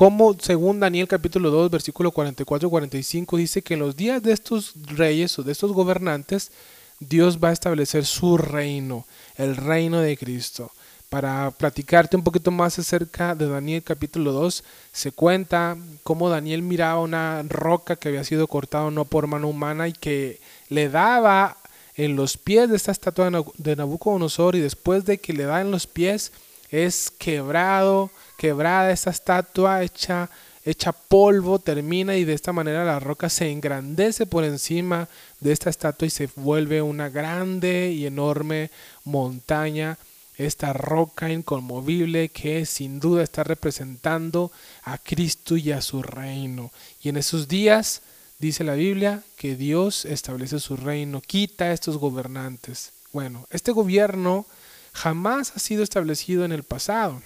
como 0.00 0.34
según 0.40 0.80
Daniel 0.80 1.06
capítulo 1.06 1.50
2, 1.50 1.70
versículo 1.70 2.10
44-45 2.10 3.36
dice 3.36 3.60
que 3.60 3.74
en 3.74 3.80
los 3.80 3.96
días 3.96 4.22
de 4.22 4.32
estos 4.32 4.72
reyes 4.86 5.38
o 5.38 5.42
de 5.42 5.52
estos 5.52 5.72
gobernantes, 5.72 6.52
Dios 7.00 7.38
va 7.38 7.50
a 7.50 7.52
establecer 7.52 8.06
su 8.06 8.38
reino, 8.38 9.06
el 9.36 9.56
reino 9.56 10.00
de 10.00 10.16
Cristo. 10.16 10.72
Para 11.10 11.50
platicarte 11.50 12.16
un 12.16 12.24
poquito 12.24 12.50
más 12.50 12.78
acerca 12.78 13.34
de 13.34 13.46
Daniel 13.46 13.82
capítulo 13.82 14.32
2, 14.32 14.64
se 14.90 15.12
cuenta 15.12 15.76
cómo 16.02 16.30
Daniel 16.30 16.62
miraba 16.62 17.02
una 17.02 17.42
roca 17.46 17.96
que 17.96 18.08
había 18.08 18.24
sido 18.24 18.46
cortada 18.46 18.90
no 18.90 19.04
por 19.04 19.26
mano 19.26 19.48
humana 19.48 19.86
y 19.86 19.92
que 19.92 20.40
le 20.70 20.88
daba 20.88 21.58
en 21.94 22.16
los 22.16 22.38
pies 22.38 22.70
de 22.70 22.76
esta 22.76 22.92
estatua 22.92 23.30
de 23.58 23.76
Nabucodonosor 23.76 24.56
y 24.56 24.60
después 24.60 25.04
de 25.04 25.18
que 25.18 25.34
le 25.34 25.44
da 25.44 25.60
en 25.60 25.70
los 25.70 25.86
pies 25.86 26.32
es 26.70 27.10
quebrado, 27.10 28.10
quebrada 28.40 28.90
esta 28.90 29.10
estatua 29.10 29.82
hecha 29.82 30.30
hecha 30.64 30.92
polvo, 30.92 31.58
termina 31.58 32.16
y 32.16 32.24
de 32.24 32.32
esta 32.32 32.52
manera 32.52 32.84
la 32.84 32.98
roca 33.00 33.28
se 33.28 33.50
engrandece 33.50 34.24
por 34.24 34.44
encima 34.44 35.08
de 35.40 35.52
esta 35.52 35.68
estatua 35.68 36.06
y 36.06 36.10
se 36.10 36.28
vuelve 36.36 36.80
una 36.80 37.10
grande 37.10 37.92
y 37.92 38.06
enorme 38.06 38.70
montaña, 39.04 39.98
esta 40.36 40.72
roca 40.72 41.30
inconmovible 41.30 42.30
que 42.30 42.64
sin 42.64 42.98
duda 42.98 43.22
está 43.22 43.44
representando 43.44 44.52
a 44.84 44.96
Cristo 44.96 45.58
y 45.58 45.72
a 45.72 45.82
su 45.82 46.02
reino. 46.02 46.70
Y 47.02 47.10
en 47.10 47.18
esos 47.18 47.46
días 47.46 48.00
dice 48.38 48.64
la 48.64 48.74
Biblia 48.74 49.22
que 49.36 49.56
Dios 49.56 50.06
establece 50.06 50.58
su 50.60 50.76
reino, 50.76 51.20
quita 51.20 51.66
a 51.66 51.72
estos 51.72 51.98
gobernantes. 51.98 52.92
Bueno, 53.12 53.46
este 53.50 53.72
gobierno 53.72 54.46
jamás 54.92 55.52
ha 55.56 55.58
sido 55.58 55.82
establecido 55.82 56.44
en 56.44 56.52
el 56.52 56.62
pasado, 56.62 57.20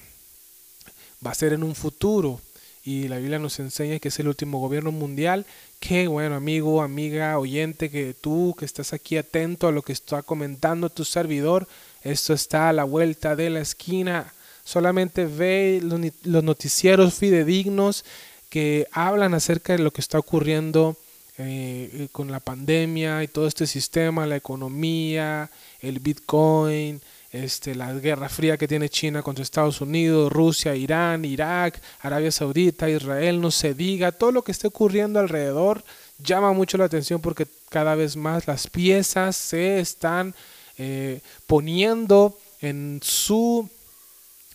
va 1.25 1.31
a 1.31 1.35
ser 1.35 1.53
en 1.53 1.63
un 1.63 1.75
futuro 1.75 2.41
y 2.85 3.09
la 3.09 3.17
Biblia 3.17 3.39
nos 3.39 3.59
enseña 3.61 3.99
que 3.99 4.09
es 4.09 4.19
el 4.19 4.29
último 4.29 4.61
gobierno 4.61 4.93
mundial, 4.93 5.47
que 5.81 6.07
bueno, 6.07 6.35
amigo, 6.35 6.83
amiga, 6.83 7.39
oyente, 7.39 7.91
que 7.91 8.13
tú 8.13 8.55
que 8.59 8.67
estás 8.67 8.93
aquí 8.93 9.17
atento 9.17 9.67
a 9.67 9.73
lo 9.73 9.81
que 9.81 9.95
está 9.95 10.23
comentando 10.23 10.91
tu 10.91 11.05
servidor, 11.05 11.67
esto 12.03 12.35
está 12.35 12.69
a 12.69 12.75
la 12.75 12.85
vuelta 12.85 13.37
de 13.37 13.49
la 13.49 13.61
esquina. 13.61 14.35
Solamente 14.65 15.25
ve 15.25 15.81
los 15.83 16.45
noticieros 16.45 17.15
fidedignos 17.15 18.05
que 18.51 18.87
hablan 18.93 19.33
acerca 19.33 19.75
de 19.75 19.83
lo 19.83 19.91
que 19.91 20.03
está 20.03 20.19
ocurriendo 20.19 20.97
eh, 21.39 22.09
con 22.13 22.31
la 22.31 22.41
pandemia 22.41 23.23
y 23.23 23.29
todo 23.29 23.47
este 23.47 23.67
sistema, 23.67 24.27
la 24.27 24.37
economía, 24.37 25.51
el 25.81 26.01
Bitcoin, 26.01 27.01
este, 27.35 27.75
la 27.75 27.93
guerra 27.93 28.29
fría 28.29 28.57
que 28.57 28.69
tiene 28.69 28.89
China 28.89 29.21
contra 29.21 29.43
Estados 29.43 29.81
Unidos, 29.81 30.33
Rusia, 30.33 30.77
Irán, 30.77 31.25
Irak, 31.25 31.83
Arabia 32.01 32.31
Saudita, 32.31 32.89
Israel, 32.89 33.41
no 33.41 33.51
se 33.51 33.75
diga, 33.75 34.13
todo 34.13 34.31
lo 34.31 34.43
que 34.45 34.53
esté 34.53 34.69
ocurriendo 34.69 35.19
alrededor 35.19 35.83
llama 36.19 36.53
mucho 36.53 36.79
la 36.79 36.85
atención 36.85 37.21
porque 37.21 37.49
cada 37.71 37.97
vez 37.97 38.15
más 38.15 38.47
las 38.47 38.69
piezas 38.69 39.35
se 39.35 39.81
están 39.81 40.33
eh, 40.79 41.23
poniendo 41.49 42.39
en 42.61 43.01
su 43.03 43.69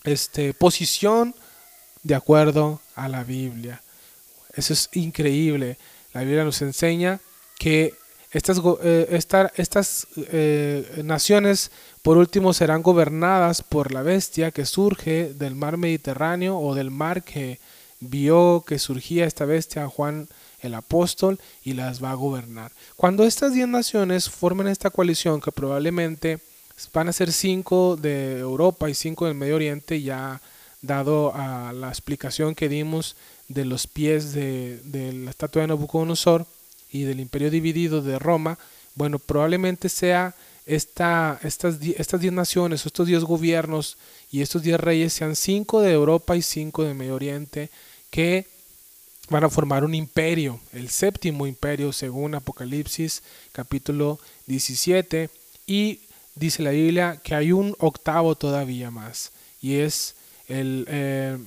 este, 0.04 0.54
posición 0.54 1.34
de 2.02 2.14
acuerdo 2.14 2.80
a 2.94 3.10
la 3.10 3.24
Biblia. 3.24 3.82
Eso 4.54 4.72
es 4.72 4.88
increíble. 4.94 5.76
La 6.14 6.22
Biblia 6.22 6.44
nos 6.44 6.62
enseña 6.62 7.20
que 7.58 7.92
estas, 8.30 8.60
eh, 8.82 9.20
estas 9.56 10.06
eh, 10.16 11.02
naciones, 11.04 11.70
por 12.02 12.16
último, 12.16 12.52
serán 12.52 12.82
gobernadas 12.82 13.62
por 13.62 13.92
la 13.92 14.02
bestia 14.02 14.52
que 14.52 14.66
surge 14.66 15.34
del 15.34 15.56
mar 15.56 15.76
Mediterráneo 15.76 16.58
o 16.58 16.74
del 16.74 16.90
mar 16.90 17.24
que 17.24 17.58
vio 17.98 18.64
que 18.66 18.78
surgía 18.78 19.26
esta 19.26 19.44
bestia 19.44 19.88
Juan 19.88 20.28
el 20.60 20.74
apóstol 20.74 21.40
y 21.62 21.72
las 21.72 22.02
va 22.02 22.12
a 22.12 22.14
gobernar. 22.14 22.72
Cuando 22.96 23.24
estas 23.24 23.52
diez 23.52 23.68
naciones 23.68 24.28
formen 24.28 24.68
esta 24.68 24.90
coalición, 24.90 25.40
que 25.40 25.52
probablemente 25.52 26.38
van 26.92 27.08
a 27.08 27.12
ser 27.12 27.32
cinco 27.32 27.96
de 27.96 28.38
Europa 28.38 28.88
y 28.88 28.94
cinco 28.94 29.26
del 29.26 29.34
Medio 29.34 29.56
Oriente, 29.56 30.00
ya 30.00 30.40
dado 30.82 31.34
a 31.34 31.72
la 31.72 31.88
explicación 31.88 32.54
que 32.54 32.68
dimos 32.68 33.16
de 33.48 33.64
los 33.64 33.86
pies 33.86 34.32
de, 34.32 34.80
de 34.84 35.12
la 35.12 35.30
estatua 35.30 35.62
de 35.62 35.68
Nabucodonosor, 35.68 36.46
y 36.90 37.02
del 37.02 37.20
imperio 37.20 37.50
dividido 37.50 38.02
de 38.02 38.18
Roma, 38.18 38.58
bueno, 38.94 39.18
probablemente 39.18 39.88
sea 39.88 40.34
esta, 40.66 41.40
estas, 41.42 41.80
estas 41.82 42.20
diez 42.20 42.32
naciones, 42.32 42.86
estos 42.86 43.06
diez 43.06 43.24
gobiernos 43.24 43.96
y 44.30 44.42
estos 44.42 44.62
diez 44.62 44.78
reyes 44.78 45.12
sean 45.12 45.36
cinco 45.36 45.80
de 45.80 45.92
Europa 45.92 46.36
y 46.36 46.42
cinco 46.42 46.84
de 46.84 46.94
Medio 46.94 47.14
Oriente 47.14 47.70
que 48.10 48.46
van 49.28 49.44
a 49.44 49.50
formar 49.50 49.84
un 49.84 49.94
imperio, 49.94 50.60
el 50.72 50.90
séptimo 50.90 51.46
imperio 51.46 51.92
según 51.92 52.34
Apocalipsis 52.34 53.22
capítulo 53.52 54.18
17 54.46 55.30
y 55.66 56.00
dice 56.34 56.62
la 56.62 56.70
Biblia 56.70 57.20
que 57.22 57.34
hay 57.34 57.52
un 57.52 57.76
octavo 57.78 58.34
todavía 58.34 58.90
más 58.90 59.30
y 59.62 59.76
es 59.76 60.14
el, 60.48 60.84
eh, 60.88 61.38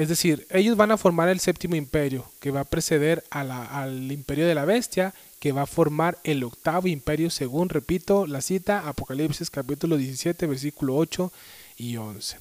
es 0.00 0.08
decir, 0.08 0.46
ellos 0.50 0.76
van 0.76 0.92
a 0.92 0.96
formar 0.96 1.28
el 1.28 1.40
séptimo 1.40 1.76
imperio, 1.76 2.24
que 2.40 2.50
va 2.50 2.60
a 2.60 2.64
preceder 2.64 3.24
al 3.30 4.10
imperio 4.10 4.46
de 4.46 4.54
la 4.54 4.64
bestia, 4.64 5.12
que 5.40 5.52
va 5.52 5.62
a 5.62 5.66
formar 5.66 6.18
el 6.24 6.42
octavo 6.44 6.88
imperio, 6.88 7.28
según, 7.30 7.68
repito, 7.68 8.26
la 8.26 8.40
cita, 8.40 8.88
Apocalipsis 8.88 9.50
capítulo 9.50 9.96
17, 9.96 10.46
versículo 10.46 10.96
8 10.96 11.32
y 11.76 11.96
11. 11.96 12.38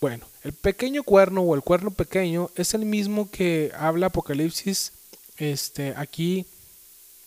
Bueno, 0.00 0.26
el 0.44 0.52
pequeño 0.52 1.02
cuerno 1.02 1.42
o 1.42 1.54
el 1.54 1.62
cuerno 1.62 1.90
pequeño 1.90 2.50
es 2.54 2.74
el 2.74 2.84
mismo 2.84 3.30
que 3.30 3.72
habla 3.76 4.06
Apocalipsis 4.06 4.92
este, 5.38 5.94
aquí 5.96 6.46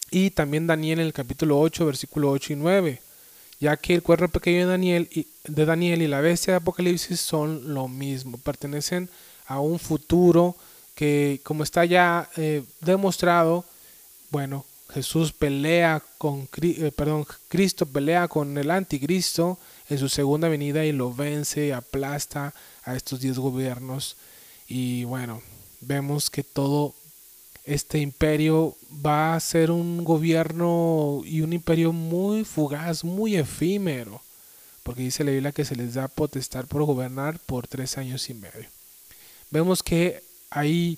y 0.10 0.30
también 0.30 0.68
Daniel 0.68 1.00
en 1.00 1.06
el 1.08 1.14
capítulo 1.14 1.60
8, 1.60 1.86
versículo 1.86 2.32
8 2.32 2.54
y 2.54 2.56
9, 2.58 3.02
ya 3.60 3.78
que 3.78 3.94
el 3.94 4.04
cuerno 4.04 4.30
pequeño 4.30 4.60
de 4.60 4.72
Daniel 4.72 5.10
y, 5.12 5.28
de 5.46 5.66
Daniel 5.66 6.02
y 6.02 6.08
la 6.08 6.22
bestia 6.22 6.54
de 6.54 6.58
Apocalipsis 6.58 7.20
son 7.20 7.74
lo 7.74 7.88
mismo, 7.88 8.38
pertenecen 8.38 9.10
a 9.10 9.31
un 9.60 9.80
futuro 9.80 10.56
que, 10.96 11.42
como 11.44 11.64
está 11.64 11.86
ya 11.86 12.30
eh, 12.38 12.64
demostrado, 12.82 13.66
bueno, 14.30 14.66
Jesús 14.94 15.32
pelea 15.32 16.04
con, 16.18 16.48
eh, 16.62 16.92
perdón, 16.96 17.26
Cristo 17.48 17.86
pelea 17.86 18.28
con 18.28 18.58
el 18.58 18.70
anticristo 18.72 19.58
en 19.90 19.98
su 19.98 20.10
segunda 20.10 20.50
venida 20.50 20.86
y 20.86 20.92
lo 20.92 21.14
vence, 21.14 21.74
aplasta 21.74 22.54
a 22.84 22.96
estos 22.96 23.22
diez 23.22 23.38
gobiernos. 23.38 24.18
Y 24.68 25.06
bueno, 25.06 25.42
vemos 25.80 26.30
que 26.30 26.44
todo 26.44 26.94
este 27.64 28.00
imperio 28.00 28.76
va 29.06 29.36
a 29.36 29.40
ser 29.40 29.72
un 29.72 30.04
gobierno 30.04 31.22
y 31.26 31.42
un 31.42 31.54
imperio 31.54 31.94
muy 31.94 32.44
fugaz, 32.44 33.04
muy 33.04 33.38
efímero, 33.38 34.22
porque 34.84 35.04
dice 35.04 35.24
la 35.24 35.32
Biblia 35.32 35.52
que 35.52 35.66
se 35.66 35.76
les 35.76 35.94
da 35.94 36.08
potestad 36.08 36.66
por 36.66 36.84
gobernar 36.84 37.40
por 37.40 37.68
tres 37.68 37.98
años 37.98 38.30
y 38.30 38.34
medio 38.34 38.81
vemos 39.52 39.84
que 39.84 40.24
hay 40.50 40.98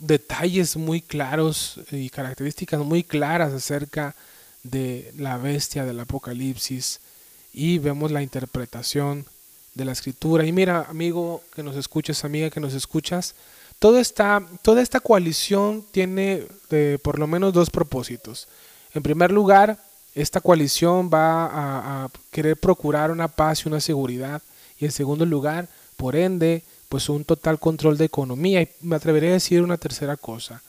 detalles 0.00 0.76
muy 0.76 1.00
claros 1.00 1.80
y 1.90 2.10
características 2.10 2.80
muy 2.80 3.02
claras 3.02 3.52
acerca 3.52 4.14
de 4.62 5.12
la 5.16 5.38
bestia 5.38 5.84
del 5.84 6.00
Apocalipsis 6.00 7.00
y 7.52 7.78
vemos 7.78 8.10
la 8.10 8.22
interpretación 8.22 9.24
de 9.74 9.84
la 9.84 9.92
escritura. 9.92 10.44
Y 10.44 10.52
mira, 10.52 10.86
amigo 10.88 11.42
que 11.54 11.62
nos 11.62 11.76
escuchas, 11.76 12.24
amiga 12.24 12.50
que 12.50 12.60
nos 12.60 12.74
escuchas, 12.74 13.34
toda 13.78 14.00
esta, 14.00 14.46
toda 14.62 14.82
esta 14.82 15.00
coalición 15.00 15.84
tiene 15.90 16.46
eh, 16.70 16.98
por 17.02 17.18
lo 17.18 17.26
menos 17.26 17.52
dos 17.52 17.70
propósitos. 17.70 18.48
En 18.92 19.02
primer 19.02 19.32
lugar, 19.32 19.78
esta 20.14 20.40
coalición 20.40 21.08
va 21.12 21.46
a, 21.46 22.04
a 22.04 22.08
querer 22.30 22.56
procurar 22.56 23.10
una 23.10 23.28
paz 23.28 23.64
y 23.64 23.68
una 23.68 23.80
seguridad. 23.80 24.42
Y 24.78 24.84
en 24.84 24.92
segundo 24.92 25.24
lugar, 25.24 25.68
por 25.96 26.16
ende, 26.16 26.64
pues 26.90 27.08
un 27.08 27.24
total 27.24 27.60
control 27.60 27.96
de 27.96 28.04
economía 28.06 28.60
y 28.62 28.68
me 28.80 28.96
atrevería 28.96 29.30
a 29.30 29.34
decir 29.34 29.62
una 29.62 29.78
tercera 29.78 30.16
cosa, 30.16 30.60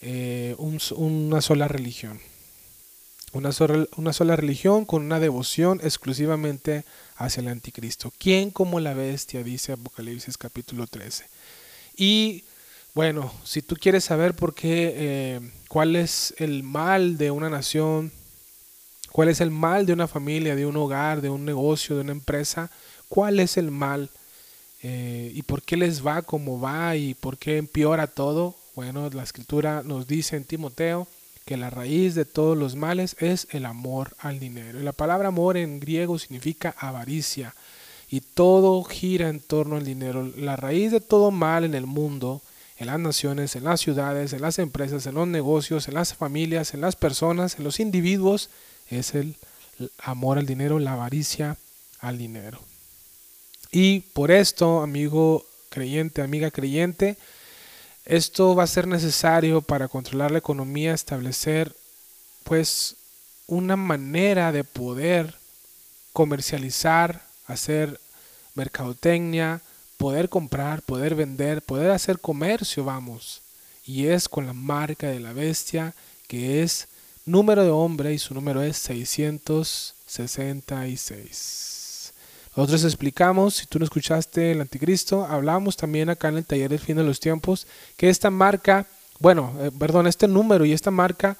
eh, 0.00 0.56
una 0.58 1.42
sola 1.42 1.68
religión. 1.68 2.18
Una 3.34 3.52
sola, 3.52 3.86
una 3.96 4.14
sola 4.14 4.36
religión 4.36 4.86
con 4.86 5.04
una 5.04 5.20
devoción 5.20 5.78
exclusivamente 5.84 6.84
hacia 7.14 7.42
el 7.42 7.48
anticristo. 7.48 8.10
¿Quién 8.18 8.50
como 8.50 8.80
la 8.80 8.94
bestia? 8.94 9.44
Dice 9.44 9.72
Apocalipsis 9.72 10.38
capítulo 10.38 10.86
13. 10.86 11.26
Y 11.94 12.44
bueno, 12.94 13.30
si 13.44 13.60
tú 13.60 13.76
quieres 13.76 14.04
saber 14.04 14.34
por 14.34 14.54
qué, 14.54 14.94
eh, 14.96 15.40
cuál 15.68 15.94
es 15.94 16.34
el 16.38 16.62
mal 16.62 17.18
de 17.18 17.30
una 17.30 17.50
nación, 17.50 18.10
cuál 19.12 19.28
es 19.28 19.42
el 19.42 19.50
mal 19.50 19.84
de 19.84 19.92
una 19.92 20.08
familia, 20.08 20.56
de 20.56 20.64
un 20.64 20.78
hogar, 20.78 21.20
de 21.20 21.28
un 21.28 21.44
negocio, 21.44 21.96
de 21.96 22.02
una 22.02 22.12
empresa, 22.12 22.70
cuál 23.10 23.40
es 23.40 23.58
el 23.58 23.70
mal 23.70 24.08
eh, 24.82 25.30
¿Y 25.34 25.42
por 25.42 25.62
qué 25.62 25.76
les 25.76 26.04
va 26.04 26.22
como 26.22 26.60
va 26.60 26.96
y 26.96 27.14
por 27.14 27.36
qué 27.36 27.58
empeora 27.58 28.06
todo? 28.06 28.56
Bueno, 28.74 29.10
la 29.10 29.22
escritura 29.22 29.82
nos 29.84 30.06
dice 30.06 30.36
en 30.36 30.44
Timoteo 30.44 31.06
que 31.44 31.56
la 31.56 31.68
raíz 31.68 32.14
de 32.14 32.24
todos 32.24 32.56
los 32.56 32.76
males 32.76 33.16
es 33.18 33.46
el 33.50 33.66
amor 33.66 34.14
al 34.18 34.38
dinero. 34.38 34.80
Y 34.80 34.84
la 34.84 34.92
palabra 34.92 35.28
amor 35.28 35.56
en 35.56 35.80
griego 35.80 36.18
significa 36.18 36.74
avaricia 36.78 37.54
y 38.10 38.20
todo 38.20 38.82
gira 38.84 39.28
en 39.28 39.40
torno 39.40 39.76
al 39.76 39.84
dinero. 39.84 40.30
La 40.36 40.56
raíz 40.56 40.92
de 40.92 41.00
todo 41.00 41.30
mal 41.30 41.64
en 41.64 41.74
el 41.74 41.86
mundo, 41.86 42.40
en 42.78 42.86
las 42.86 42.98
naciones, 42.98 43.56
en 43.56 43.64
las 43.64 43.80
ciudades, 43.80 44.32
en 44.32 44.40
las 44.40 44.58
empresas, 44.58 45.06
en 45.06 45.14
los 45.14 45.28
negocios, 45.28 45.88
en 45.88 45.94
las 45.94 46.14
familias, 46.14 46.72
en 46.72 46.80
las 46.80 46.96
personas, 46.96 47.58
en 47.58 47.64
los 47.64 47.80
individuos, 47.80 48.48
es 48.88 49.14
el 49.14 49.36
amor 49.98 50.38
al 50.38 50.46
dinero, 50.46 50.78
la 50.78 50.94
avaricia 50.94 51.56
al 52.00 52.16
dinero. 52.16 52.69
Y 53.70 54.00
por 54.00 54.30
esto, 54.30 54.80
amigo 54.80 55.46
creyente, 55.68 56.22
amiga 56.22 56.50
creyente, 56.50 57.18
esto 58.04 58.56
va 58.56 58.64
a 58.64 58.66
ser 58.66 58.88
necesario 58.88 59.62
para 59.62 59.88
controlar 59.88 60.32
la 60.32 60.38
economía, 60.38 60.94
establecer 60.94 61.76
pues 62.44 62.96
una 63.46 63.76
manera 63.76 64.52
de 64.52 64.64
poder 64.64 65.34
comercializar, 66.12 67.22
hacer 67.46 68.00
mercadotecnia, 68.54 69.60
poder 69.96 70.28
comprar, 70.28 70.82
poder 70.82 71.14
vender, 71.14 71.62
poder 71.62 71.92
hacer 71.92 72.18
comercio, 72.18 72.84
vamos. 72.84 73.42
Y 73.84 74.06
es 74.06 74.28
con 74.28 74.46
la 74.46 74.52
marca 74.52 75.08
de 75.08 75.20
la 75.20 75.32
bestia, 75.32 75.94
que 76.26 76.62
es 76.62 76.88
número 77.24 77.62
de 77.64 77.70
hombre 77.70 78.12
y 78.12 78.18
su 78.18 78.34
número 78.34 78.60
es 78.62 78.76
666. 78.78 81.69
Nosotros 82.56 82.84
explicamos, 82.84 83.54
si 83.54 83.66
tú 83.66 83.78
no 83.78 83.84
escuchaste 83.84 84.52
el 84.52 84.60
anticristo, 84.60 85.24
hablamos 85.24 85.76
también 85.76 86.10
acá 86.10 86.28
en 86.28 86.38
el 86.38 86.44
taller 86.44 86.70
del 86.70 86.80
fin 86.80 86.96
de 86.96 87.04
los 87.04 87.20
tiempos, 87.20 87.66
que 87.96 88.08
esta 88.08 88.30
marca, 88.30 88.86
bueno, 89.20 89.54
eh, 89.60 89.70
perdón, 89.78 90.08
este 90.08 90.26
número 90.26 90.64
y 90.64 90.72
esta 90.72 90.90
marca, 90.90 91.36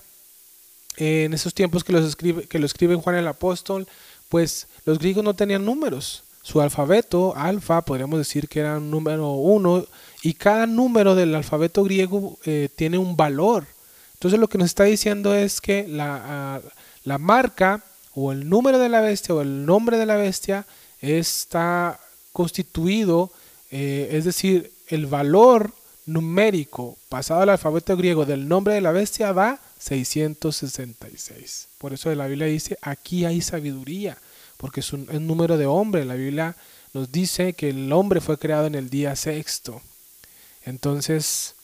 en 0.96 1.32
esos 1.32 1.52
tiempos 1.52 1.82
que, 1.82 1.92
los 1.92 2.04
escribe, 2.04 2.46
que 2.46 2.58
lo 2.58 2.66
escribe 2.66 2.94
Juan 2.94 3.16
el 3.16 3.26
Apóstol, 3.26 3.88
pues 4.28 4.68
los 4.84 4.98
griegos 4.98 5.24
no 5.24 5.34
tenían 5.34 5.64
números. 5.64 6.22
Su 6.42 6.60
alfabeto, 6.60 7.34
alfa, 7.36 7.82
podríamos 7.82 8.18
decir 8.18 8.48
que 8.48 8.60
era 8.60 8.78
un 8.78 8.90
número 8.90 9.32
uno, 9.32 9.84
y 10.22 10.34
cada 10.34 10.66
número 10.66 11.14
del 11.14 11.34
alfabeto 11.34 11.82
griego 11.82 12.38
eh, 12.44 12.68
tiene 12.76 12.98
un 12.98 13.16
valor. 13.16 13.66
Entonces 14.14 14.38
lo 14.38 14.48
que 14.48 14.58
nos 14.58 14.66
está 14.66 14.84
diciendo 14.84 15.34
es 15.34 15.60
que 15.60 15.86
ah, 15.98 16.60
la 17.04 17.18
marca 17.18 17.82
o 18.14 18.32
el 18.32 18.48
número 18.48 18.78
de 18.78 18.88
la 18.88 19.00
bestia 19.00 19.34
o 19.34 19.40
el 19.40 19.64
nombre 19.64 19.96
de 19.96 20.06
la 20.06 20.16
bestia 20.16 20.66
está 21.00 22.00
constituido, 22.32 23.30
eh, 23.70 24.08
es 24.12 24.24
decir, 24.24 24.72
el 24.88 25.06
valor 25.06 25.72
numérico 26.06 26.96
pasado 27.08 27.42
al 27.42 27.50
alfabeto 27.50 27.96
griego 27.96 28.26
del 28.26 28.48
nombre 28.48 28.74
de 28.74 28.80
la 28.80 28.92
bestia 28.92 29.32
da 29.32 29.60
666. 29.78 31.68
Por 31.78 31.92
eso 31.92 32.14
la 32.14 32.26
Biblia 32.26 32.46
dice, 32.46 32.78
aquí 32.82 33.24
hay 33.24 33.40
sabiduría, 33.40 34.18
porque 34.56 34.80
es 34.80 34.92
un, 34.92 35.08
un 35.10 35.26
número 35.26 35.56
de 35.56 35.66
hombre. 35.66 36.04
La 36.04 36.14
Biblia 36.14 36.56
nos 36.92 37.10
dice 37.12 37.52
que 37.52 37.70
el 37.70 37.92
hombre 37.92 38.20
fue 38.20 38.38
creado 38.38 38.66
en 38.66 38.74
el 38.74 38.90
día 38.90 39.16
sexto. 39.16 39.80
Entonces 40.64 41.54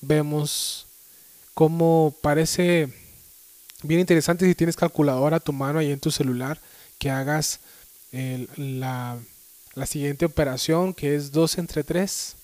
vemos 0.00 0.86
cómo 1.54 2.14
parece 2.20 2.88
bien 3.82 4.00
interesante 4.00 4.46
si 4.46 4.54
tienes 4.54 4.76
calculadora 4.76 5.38
a 5.38 5.40
tu 5.40 5.52
mano 5.52 5.78
ahí 5.78 5.90
en 5.90 6.00
tu 6.00 6.10
celular, 6.10 6.60
que 6.98 7.10
hagas 7.10 7.60
la, 8.12 9.18
la 9.74 9.86
siguiente 9.86 10.24
operación 10.24 10.94
que 10.94 11.14
es 11.14 11.32
2 11.32 11.58
entre 11.58 11.84
3 11.84 12.36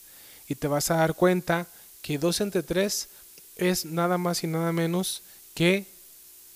y 0.49 0.55
te 0.55 0.69
vas 0.69 0.91
a 0.91 0.97
dar 0.97 1.15
cuenta 1.15 1.67
que 2.03 2.19
2 2.19 2.43
entre 2.43 2.63
3 2.63 3.09
es 3.57 3.85
nada 3.85 4.17
más 4.19 4.45
y 4.45 4.47
nada 4.47 4.73
menos 4.73 5.23
que 5.55 5.87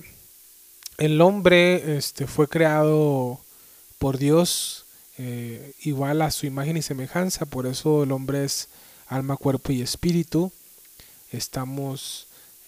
el 0.99 1.21
hombre 1.21 1.97
este, 1.97 2.27
fue 2.27 2.49
creado 2.49 3.41
por 3.99 4.19
Dios 4.19 4.83
eh, 5.19 5.75
igual 5.83 6.23
a 6.23 6.31
su 6.31 6.47
imagen 6.47 6.77
y 6.77 6.83
semejanza, 6.83 7.47
por 7.47 7.67
eso 7.67 8.03
el 8.05 8.13
hombre 8.13 8.45
es 8.45 8.69
alma, 9.07 9.37
cuerpo 9.37 9.73
y 9.73 9.83
espíritu. 9.83 10.51
Estamos, 11.31 12.27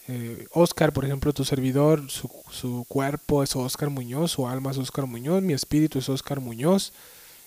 eh, 0.08 0.46
Oscar, 0.52 0.92
por 0.92 1.04
ejemplo, 1.04 1.32
tu 1.32 1.44
servidor, 1.44 2.10
su, 2.10 2.30
su, 2.50 2.84
cuerpo 2.86 3.42
es 3.42 3.56
Oscar 3.56 3.90
Muñoz, 3.90 4.32
su 4.32 4.46
alma 4.46 4.70
es 4.70 4.78
Oscar 4.78 5.06
Muñoz, 5.06 5.42
mi 5.42 5.52
espíritu 5.52 5.98
es 5.98 6.08
Oscar 6.08 6.40
Muñoz. 6.40 6.92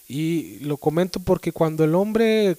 Y 0.07 0.59
lo 0.59 0.77
comento 0.77 1.19
porque 1.19 1.51
cuando 1.51 1.83
el 1.83 1.95
hombre 1.95 2.57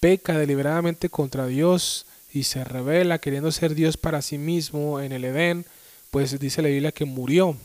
peca 0.00 0.38
deliberadamente 0.38 1.08
contra 1.08 1.46
Dios 1.46 2.06
y 2.32 2.44
se 2.44 2.64
revela 2.64 3.18
queriendo 3.18 3.50
ser 3.50 3.74
Dios 3.74 3.96
para 3.96 4.22
sí 4.22 4.38
mismo 4.38 5.00
en 5.00 5.12
el 5.12 5.24
Edén, 5.24 5.66
pues 6.10 6.38
dice 6.38 6.62
la 6.62 6.68
Biblia 6.68 6.92
que 6.92 7.04
murió. 7.04 7.56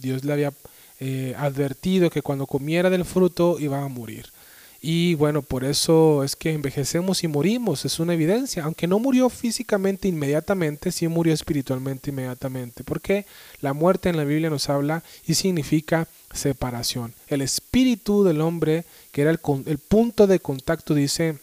Dios 0.00 0.24
le 0.24 0.32
había 0.32 0.52
eh, 1.00 1.34
advertido 1.36 2.10
que 2.10 2.22
cuando 2.22 2.46
comiera 2.46 2.90
del 2.90 3.04
fruto 3.04 3.58
iba 3.58 3.82
a 3.82 3.88
morir. 3.88 4.26
Y 4.86 5.14
bueno, 5.14 5.40
por 5.40 5.64
eso 5.64 6.22
es 6.24 6.36
que 6.36 6.52
envejecemos 6.52 7.24
y 7.24 7.28
morimos, 7.28 7.86
es 7.86 7.98
una 8.00 8.12
evidencia. 8.12 8.64
Aunque 8.64 8.86
no 8.86 8.98
murió 8.98 9.30
físicamente 9.30 10.08
inmediatamente, 10.08 10.92
sí 10.92 11.08
murió 11.08 11.32
espiritualmente 11.32 12.10
inmediatamente. 12.10 12.84
Porque 12.84 13.24
la 13.62 13.72
muerte 13.72 14.10
en 14.10 14.18
la 14.18 14.24
Biblia 14.24 14.50
nos 14.50 14.68
habla 14.68 15.02
y 15.26 15.34
significa 15.34 16.06
separación. 16.34 17.14
El 17.28 17.40
espíritu 17.40 18.24
del 18.24 18.42
hombre, 18.42 18.84
que 19.10 19.22
era 19.22 19.30
el, 19.30 19.40
el 19.64 19.78
punto 19.78 20.26
de 20.26 20.40
contacto, 20.40 20.92
dice 20.92 21.38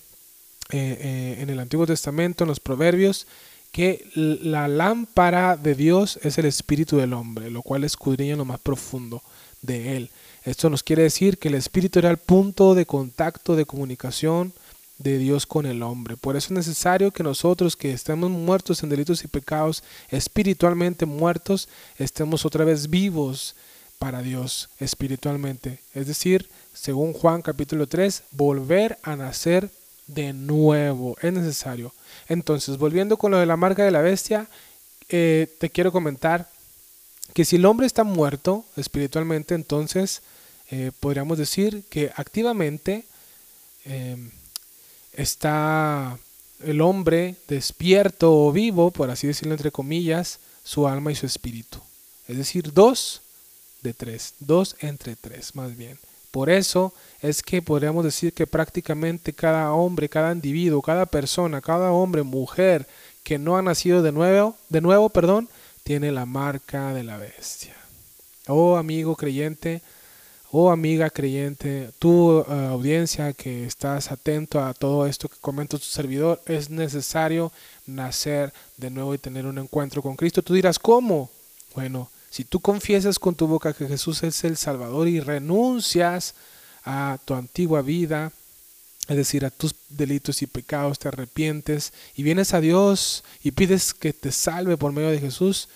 eh, 0.73 0.97
eh, 1.01 1.37
en 1.39 1.49
el 1.49 1.59
Antiguo 1.59 1.85
Testamento, 1.85 2.43
en 2.43 2.47
los 2.47 2.61
Proverbios, 2.61 3.27
que 3.71 4.10
la 4.15 4.67
lámpara 4.67 5.55
de 5.55 5.75
Dios 5.75 6.19
es 6.23 6.38
el 6.38 6.45
espíritu 6.45 6.97
del 6.97 7.13
hombre, 7.13 7.49
lo 7.49 7.62
cual 7.62 7.84
escudriña 7.84 8.36
lo 8.36 8.45
más 8.45 8.60
profundo 8.60 9.21
de 9.62 9.95
él. 9.95 10.10
Esto 10.43 10.69
nos 10.69 10.84
quiere 10.84 11.03
decir 11.03 11.38
que 11.38 11.47
el 11.47 11.55
espíritu 11.55 11.99
era 11.99 12.10
el 12.10 12.17
punto 12.17 12.75
de 12.75 12.86
contacto, 12.86 13.55
de 13.55 13.65
comunicación 13.65 14.53
de 14.97 15.17
Dios 15.17 15.45
con 15.45 15.65
el 15.65 15.84
hombre. 15.84 16.17
Por 16.17 16.36
eso 16.36 16.47
es 16.47 16.51
necesario 16.51 17.12
que 17.12 17.23
nosotros 17.23 17.75
que 17.75 17.91
estemos 17.91 18.29
muertos 18.29 18.84
en 18.84 18.89
delitos 18.89 19.23
y 19.23 19.27
pecados, 19.27 19.84
espiritualmente 20.10 21.05
muertos, 21.05 21.69
estemos 21.97 22.45
otra 22.45 22.65
vez 22.65 22.89
vivos 22.89 23.55
para 23.99 24.21
Dios 24.21 24.69
espiritualmente. 24.79 25.79
Es 25.93 26.07
decir, 26.07 26.49
según 26.73 27.13
Juan 27.13 27.41
capítulo 27.41 27.88
3, 27.88 28.23
volver 28.31 28.97
a 29.03 29.15
nacer 29.15 29.69
de 30.13 30.34
nuevo. 30.34 31.17
Es 31.21 31.34
necesario. 31.34 31.93
Entonces, 32.28 32.78
volviendo 32.78 33.17
con 33.17 33.32
lo 33.32 33.38
de 33.38 33.45
la 33.45 33.58
marca 33.58 33.84
de 33.84 33.91
la 33.91 34.02
bestia, 34.02 34.47
eh, 35.10 35.47
te 35.60 35.69
quiero 35.69 35.91
comentar 35.91 36.50
que 37.34 37.45
si 37.45 37.56
el 37.56 37.65
hombre 37.65 37.88
está 37.88 38.04
muerto 38.04 38.65
espiritualmente, 38.76 39.56
entonces 39.56 40.21
eh, 40.69 40.91
podríamos 41.00 41.38
decir 41.38 41.84
que 41.89 42.12
activamente 42.15 43.06
eh, 43.86 44.17
está 45.13 46.17
el 46.63 46.82
hombre 46.82 47.36
despierto 47.47 48.34
o 48.34 48.52
vivo, 48.52 48.91
por 48.91 49.10
así 49.10 49.28
decirlo 49.28 49.54
entre 49.54 49.71
comillas, 49.71 50.39
su 50.63 50.88
alma 50.88 51.12
y 51.12 51.15
su 51.15 51.26
espíritu. 51.26 51.80
Es 52.28 52.38
decir, 52.38 52.71
dos 52.74 53.21
de 53.82 53.93
tres, 53.93 54.36
dos 54.39 54.76
entre 54.80 55.15
tres 55.15 55.56
más 55.56 55.76
bien. 55.76 55.97
Por 56.32 56.50
eso 56.50 56.94
es 57.22 57.44
que 57.44 57.62
podríamos 57.62 58.04
decir 58.04 58.34
que 58.34 58.48
prácticamente 58.48 59.34
cada 59.34 59.72
hombre, 59.74 60.10
cada 60.10 60.32
individuo, 60.32 60.82
cada 60.82 61.06
persona, 61.06 61.62
cada 61.62 61.91
hombre, 61.91 62.24
mujer 62.24 62.88
que 63.24 63.38
no 63.38 63.58
ha 63.58 63.62
nacido 63.62 64.02
de 64.02 64.12
nuevo, 64.12 64.56
de 64.70 64.82
nuevo, 64.82 65.10
perdón, 65.10 65.50
tiene 65.84 66.12
la 66.12 66.26
marca 66.26 66.94
de 66.94 67.04
la 67.04 67.17
bestia. 67.17 67.76
Oh 68.48 68.78
amigo 68.78 69.15
creyente, 69.15 69.82
oh 70.52 70.72
amiga 70.72 71.10
creyente, 71.10 71.91
tu 72.00 72.39
uh, 72.39 72.46
audiencia 72.72 73.34
que 73.34 73.65
estás 73.65 74.12
atento 74.12 74.63
a 74.63 74.74
todo 74.74 75.06
esto 75.06 75.30
que 75.30 75.38
comenta 75.39 75.78
tu 75.78 75.84
servidor, 75.84 76.41
es 76.46 76.70
necesario 76.70 77.52
nacer 77.86 78.54
de 78.78 78.89
nuevo 78.89 79.13
y 79.13 79.17
tener 79.17 79.46
un 79.46 79.58
encuentro 79.58 80.02
con 80.02 80.15
Cristo. 80.15 80.41
Tú 80.41 80.54
dirás, 80.54 80.80
¿cómo? 80.80 81.30
Bueno, 81.76 82.10
si 82.32 82.46
tú 82.46 82.62
confiesas 82.62 83.20
con 83.20 83.36
tu 83.36 83.46
boca 83.46 83.74
que 83.74 83.88
Jesús 83.88 84.24
es 84.24 84.46
el 84.46 84.56
Salvador 84.56 85.10
y 85.10 85.20
renuncias 85.20 86.34
a 86.86 87.20
tu 87.26 87.34
antigua 87.34 87.82
vida, 87.82 88.32
es 89.10 89.17
decir, 89.17 89.46
a 89.46 89.50
tus 89.50 89.76
delitos 89.89 90.41
y 90.41 90.48
pecados, 90.48 90.98
te 90.98 91.10
arrepientes 91.10 91.91
y 92.15 92.24
vienes 92.24 92.54
a 92.54 92.62
Dios 92.62 93.26
y 93.44 93.52
pides 93.52 93.94
que 93.94 94.13
te 94.13 94.32
salve 94.32 94.78
por 94.78 94.94
medio 94.94 95.10
de 95.10 95.20
Jesús, 95.20 95.67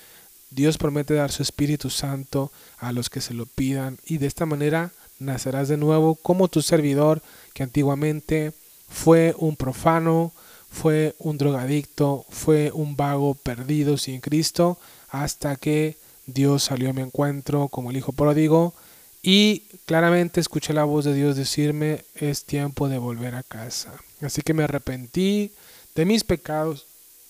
Dios 0.50 0.78
promete 0.78 1.14
dar 1.16 1.30
su 1.30 1.44
Espíritu 1.44 1.90
Santo 1.90 2.54
a 2.78 2.94
los 2.94 3.10
que 3.10 3.20
se 3.20 3.34
lo 3.34 3.46
pidan 3.46 4.00
y 4.06 4.18
de 4.18 4.28
esta 4.28 4.46
manera 4.46 4.94
nacerás 5.20 5.68
de 5.68 5.76
nuevo 5.76 6.16
como 6.16 6.48
tu 6.48 6.62
servidor 6.62 7.22
que 7.54 7.64
antiguamente 7.64 8.54
fue 8.88 9.36
un 9.40 9.58
profano, 9.58 10.32
fue 10.72 11.16
un 11.20 11.38
drogadicto, 11.38 12.26
fue 12.30 12.72
un 12.74 12.96
vago 12.96 13.34
perdido 13.34 13.98
sin 13.98 14.22
Cristo, 14.22 14.80
hasta 15.10 15.58
que 15.58 15.98
Dios 16.26 16.64
salió 16.64 16.90
a 16.90 16.94
mi 16.94 17.02
encuentro 17.02 17.68
como 17.68 17.92
el 17.92 17.98
Hijo 17.98 18.12
pródigo 18.12 18.74
y 19.22 19.62
claramente 19.86 20.40
escuché 20.40 20.74
la 20.74 20.84
voz 20.84 21.06
de 21.06 21.14
Dios 21.14 21.36
decirme, 21.36 22.06
es 22.16 22.46
tiempo 22.46 22.90
de 22.90 22.98
volver 22.98 23.36
a 23.36 23.44
casa. 23.44 23.94
Así 24.22 24.42
que 24.42 24.54
me 24.54 24.64
arrepentí 24.64 25.52
de 25.96 26.06
mis 26.06 26.24
pecados, 26.24 26.86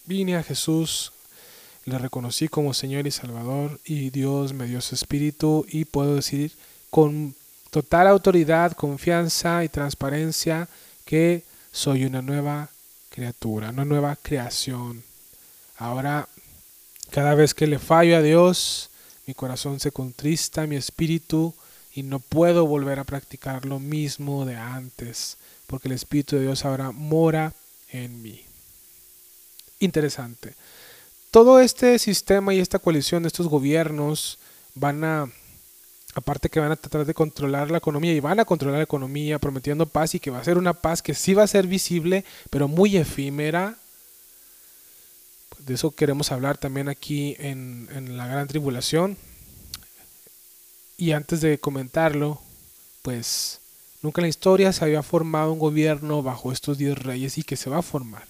vine 0.05 0.35
a 0.35 0.43
Jesús, 0.43 1.11
le 1.85 1.97
reconocí 1.97 2.47
como 2.47 2.73
Señor 2.73 3.07
y 3.07 3.11
Salvador 3.11 3.79
y 3.85 4.09
Dios 4.09 4.53
me 4.53 4.65
dio 4.65 4.81
su 4.81 4.95
espíritu 4.95 5.65
y 5.69 5.85
puedo 5.85 6.15
decir 6.15 6.51
con 6.89 7.35
total 7.69 8.07
autoridad, 8.07 8.71
confianza 8.73 9.63
y 9.63 9.69
transparencia 9.69 10.67
que 11.05 11.43
soy 11.71 12.05
una 12.05 12.21
nueva 12.21 12.69
criatura, 13.09 13.69
una 13.69 13.85
nueva 13.85 14.15
creación. 14.15 15.03
Ahora 15.77 16.27
cada 17.15 17.33
vez 17.33 17.53
que 17.53 17.65
le 17.65 17.79
fallo 17.79 18.17
a 18.17 18.21
Dios, 18.21 18.89
mi 19.25 19.33
corazón 19.33 19.79
se 19.79 19.93
contrista, 19.93 20.67
mi 20.67 20.75
espíritu, 20.75 21.53
y 21.93 22.03
no 22.03 22.19
puedo 22.19 22.67
volver 22.67 22.99
a 22.99 23.05
practicar 23.05 23.65
lo 23.65 23.79
mismo 23.79 24.43
de 24.45 24.57
antes, 24.57 25.37
porque 25.65 25.87
el 25.87 25.93
Espíritu 25.93 26.35
de 26.35 26.41
Dios 26.41 26.65
ahora 26.65 26.91
mora 26.91 27.53
en 27.89 28.21
mí. 28.21 28.41
Interesante. 29.79 30.55
Todo 31.31 31.61
este 31.61 31.99
sistema 31.99 32.53
y 32.53 32.59
esta 32.59 32.79
coalición 32.79 33.23
de 33.23 33.27
estos 33.27 33.47
gobiernos 33.47 34.37
van 34.73 35.05
a, 35.05 35.31
aparte 36.15 36.49
que 36.49 36.59
van 36.59 36.73
a 36.73 36.75
tratar 36.75 37.05
de 37.05 37.13
controlar 37.13 37.71
la 37.71 37.77
economía 37.77 38.11
y 38.11 38.19
van 38.19 38.41
a 38.41 38.45
controlar 38.45 38.79
la 38.79 38.83
economía 38.83 39.39
prometiendo 39.39 39.85
paz 39.85 40.15
y 40.15 40.19
que 40.19 40.31
va 40.31 40.39
a 40.39 40.43
ser 40.43 40.57
una 40.57 40.73
paz 40.73 41.01
que 41.01 41.13
sí 41.13 41.33
va 41.33 41.43
a 41.43 41.47
ser 41.47 41.65
visible, 41.65 42.25
pero 42.49 42.67
muy 42.67 42.97
efímera, 42.97 43.77
de 45.59 45.73
eso 45.73 45.91
queremos 45.91 46.31
hablar 46.31 46.57
también 46.57 46.89
aquí 46.89 47.35
en, 47.39 47.89
en 47.93 48.17
la 48.17 48.27
gran 48.27 48.47
tribulación. 48.47 49.17
Y 50.97 51.11
antes 51.11 51.41
de 51.41 51.59
comentarlo, 51.59 52.41
pues 53.01 53.59
nunca 54.01 54.21
en 54.21 54.25
la 54.25 54.29
historia 54.29 54.71
se 54.71 54.85
había 54.85 55.03
formado 55.03 55.51
un 55.51 55.59
gobierno 55.59 56.23
bajo 56.23 56.51
estos 56.51 56.77
diez 56.77 56.97
reyes 56.97 57.37
y 57.37 57.43
que 57.43 57.57
se 57.57 57.69
va 57.69 57.79
a 57.79 57.83
formar. 57.83 58.25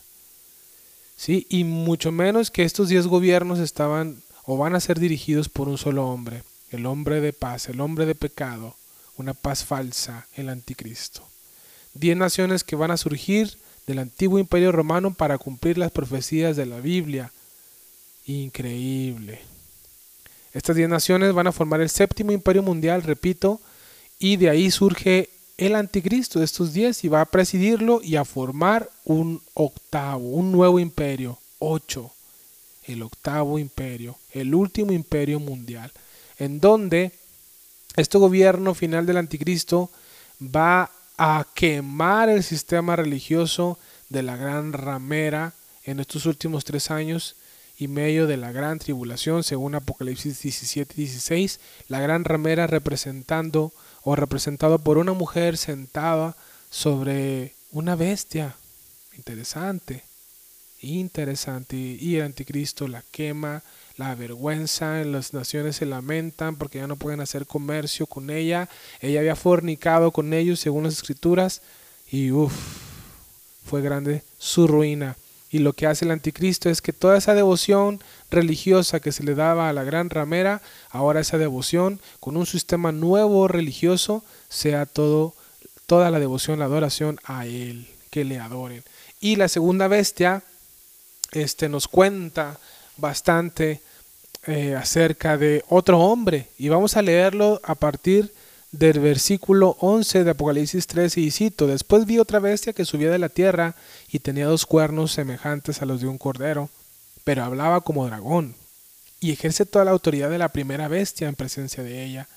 ¿Sí? 1.18 1.46
Y 1.50 1.64
mucho 1.64 2.12
menos 2.12 2.52
que 2.52 2.64
estos 2.64 2.90
diez 2.90 3.08
gobiernos 3.08 3.60
estaban 3.60 4.22
o 4.46 4.58
van 4.58 4.76
a 4.76 4.80
ser 4.80 5.00
dirigidos 5.00 5.50
por 5.50 5.68
un 5.68 5.78
solo 5.78 6.08
hombre, 6.08 6.44
el 6.72 6.86
hombre 6.86 7.22
de 7.22 7.34
paz, 7.34 7.70
el 7.70 7.82
hombre 7.82 8.06
de 8.06 8.16
pecado, 8.16 8.76
una 9.18 9.34
paz 9.34 9.64
falsa, 9.64 10.28
el 10.36 10.50
anticristo. 10.50 11.28
Diez 11.94 12.18
naciones 12.18 12.64
que 12.64 12.76
van 12.76 12.92
a 12.92 12.98
surgir 12.98 13.58
del 13.88 14.00
antiguo 14.00 14.40
imperio 14.40 14.72
romano 14.72 15.14
para 15.14 15.38
cumplir 15.38 15.78
las 15.78 15.92
profecías 15.92 16.56
de 16.56 16.66
la 16.66 16.80
Biblia. 16.80 17.32
Increíble. 18.26 19.40
Estas 20.54 20.76
diez 20.76 20.90
naciones 20.90 21.34
van 21.34 21.48
a 21.48 21.52
formar 21.52 21.82
el 21.82 21.90
séptimo 21.90 22.32
imperio 22.32 22.64
mundial, 22.64 23.04
repito, 23.04 23.60
y 24.18 24.38
de 24.38 24.50
ahí 24.50 24.72
surge 24.72 25.30
el 25.58 25.76
anticristo 25.76 26.40
de 26.40 26.46
estos 26.46 26.74
diez 26.74 27.04
y 27.04 27.08
va 27.08 27.22
a 27.22 27.26
presidirlo 27.26 28.02
y 28.02 28.16
a 28.16 28.26
formar 28.26 28.90
un 29.04 29.42
octavo, 29.54 30.30
un 30.30 30.52
nuevo 30.52 30.80
imperio, 30.80 31.38
ocho, 31.60 32.12
el 32.84 33.04
octavo 33.04 33.60
imperio, 33.60 34.18
el 34.32 34.54
último 34.54 34.92
imperio 34.92 35.40
mundial, 35.40 35.92
en 36.40 36.60
donde 36.60 37.12
este 37.96 38.18
gobierno 38.18 38.74
final 38.74 39.06
del 39.06 39.18
anticristo 39.18 39.90
va 40.42 40.92
a 41.18 41.46
quemar 41.54 42.30
el 42.30 42.44
sistema 42.44 42.96
religioso 42.96 43.80
de 44.10 44.24
la 44.24 44.36
gran 44.36 44.74
ramera 44.74 45.54
en 45.84 46.00
estos 46.00 46.26
últimos 46.26 46.66
tres 46.66 46.92
años 46.92 47.36
y 47.78 47.88
medio 47.88 48.28
de 48.28 48.38
la 48.38 48.52
gran 48.52 48.80
tribulación, 48.80 49.44
según 49.44 49.76
Apocalipsis 49.76 50.42
17 50.42 50.94
y 50.96 51.02
16, 51.06 51.60
la 51.88 52.00
gran 52.00 52.24
ramera 52.24 52.68
representando 52.68 53.74
o 54.04 54.16
representado 54.16 54.80
por 54.80 54.98
una 54.98 55.14
mujer 55.14 55.58
sentada 55.58 56.36
sobre 56.70 57.54
una 57.72 57.96
bestia. 57.96 58.56
Interesante, 59.18 60.04
interesante. 60.82 61.76
Y 61.76 62.18
el 62.18 62.24
anticristo 62.24 62.88
la 62.88 63.04
quema, 63.12 63.64
la 63.98 64.12
avergüenza, 64.12 65.04
las 65.04 65.34
naciones 65.34 65.78
se 65.78 65.86
lamentan 65.86 66.58
porque 66.58 66.80
ya 66.80 66.88
no 66.88 66.98
pueden 66.98 67.22
hacer 67.22 67.46
comercio 67.46 68.06
con 68.08 68.30
ella. 68.30 68.70
Ella 69.00 69.22
había 69.22 69.36
fornicado 69.36 70.12
con 70.12 70.34
ellos 70.34 70.60
según 70.60 70.84
las 70.84 70.94
escrituras 70.94 71.62
y 72.12 72.32
uff, 72.32 72.54
fue 73.66 73.82
grande 73.82 74.24
su 74.38 74.68
ruina. 74.68 75.16
Y 75.50 75.60
lo 75.60 75.72
que 75.72 75.88
hace 75.88 76.04
el 76.04 76.12
anticristo 76.12 76.70
es 76.70 76.82
que 76.82 76.92
toda 76.92 77.18
esa 77.18 77.34
devoción 77.34 78.02
religiosa 78.30 79.00
que 79.00 79.14
se 79.14 79.24
le 79.24 79.36
daba 79.36 79.70
a 79.70 79.74
la 79.74 79.86
gran 79.86 80.10
ramera, 80.10 80.62
ahora 80.90 81.22
esa 81.22 81.38
devoción 81.38 82.02
con 82.20 82.36
un 82.36 82.46
sistema 82.46 82.92
nuevo 82.92 83.48
religioso 83.48 84.24
sea 84.50 84.86
todo 84.86 85.34
toda 85.86 86.10
la 86.12 86.20
devoción, 86.20 86.60
la 86.60 86.66
adoración 86.66 87.20
a 87.24 87.46
él, 87.46 87.88
que 88.10 88.26
le 88.26 88.40
adoren. 88.40 88.84
Y 89.20 89.36
la 89.36 89.48
segunda 89.48 89.88
bestia 89.88 90.44
este 91.32 91.70
nos 91.70 91.88
cuenta 91.88 92.60
bastante 92.98 93.82
eh, 94.48 94.76
acerca 94.76 95.38
de 95.38 95.64
otro 95.70 96.00
hombre. 96.00 96.48
Y 96.58 96.70
vamos 96.70 96.98
a 96.98 97.02
leerlo 97.02 97.60
a 97.64 97.76
partir 97.76 98.32
del 98.72 99.00
versículo 99.00 99.78
11 99.80 100.24
de 100.24 100.32
Apocalipsis 100.32 100.86
3 100.88 101.18
y 101.18 101.32
cito, 101.32 101.66
después 101.66 102.06
vi 102.06 102.20
otra 102.20 102.40
bestia 102.40 102.74
que 102.74 102.86
subía 102.86 103.10
de 103.10 103.20
la 103.20 103.30
tierra 103.30 103.76
y 104.12 104.20
tenía 104.20 104.48
dos 104.48 104.66
cuernos 104.66 105.14
semejantes 105.14 105.82
a 105.82 105.86
los 105.86 106.02
de 106.02 106.08
un 106.08 106.18
cordero, 106.18 106.70
pero 107.24 107.44
hablaba 107.44 107.82
como 107.82 108.06
dragón, 108.06 108.56
y 109.20 109.32
ejerce 109.32 109.66
toda 109.66 109.86
la 109.86 109.92
autoridad 109.92 110.30
de 110.30 110.38
la 110.38 110.50
primera 110.50 110.88
bestia 110.88 111.28
en 111.28 111.36
presencia 111.36 111.84
de 111.84 112.04
ella, 112.04 112.28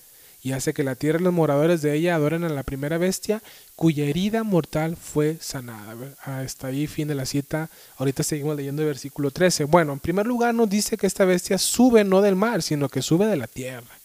y 0.42 0.52
hace 0.52 0.72
que 0.72 0.84
la 0.84 0.94
tierra 0.94 1.18
y 1.20 1.24
los 1.24 1.32
moradores 1.32 1.82
de 1.82 1.94
ella 1.94 2.14
adoren 2.14 2.44
a 2.44 2.48
la 2.48 2.62
primera 2.62 2.96
bestia, 2.96 3.42
cuya 3.74 4.04
herida 4.04 4.44
mortal 4.44 4.96
fue 4.96 5.36
sanada. 5.40 5.96
Hasta 6.22 6.68
ahí 6.68 6.86
fin 6.86 7.08
de 7.08 7.16
la 7.16 7.26
cita. 7.26 7.68
Ahorita 7.96 8.22
seguimos 8.22 8.56
leyendo 8.56 8.82
el 8.82 8.88
versículo 8.88 9.32
13. 9.32 9.64
Bueno, 9.64 9.92
en 9.92 9.98
primer 9.98 10.26
lugar 10.26 10.54
nos 10.54 10.70
dice 10.70 10.96
que 10.96 11.08
esta 11.08 11.24
bestia 11.24 11.58
sube 11.58 12.04
no 12.04 12.20
del 12.20 12.36
mar, 12.36 12.62
sino 12.62 12.88
que 12.88 13.02
sube 13.02 13.26
de 13.26 13.36
la 13.36 13.48
tierra. 13.48 13.98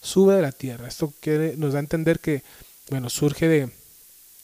Sube 0.00 0.34
de 0.34 0.42
la 0.42 0.52
tierra. 0.52 0.86
Esto 0.86 1.12
nos 1.56 1.72
da 1.72 1.78
a 1.78 1.80
entender 1.80 2.20
que, 2.20 2.42
bueno, 2.90 3.10
surge 3.10 3.48
de, 3.48 3.70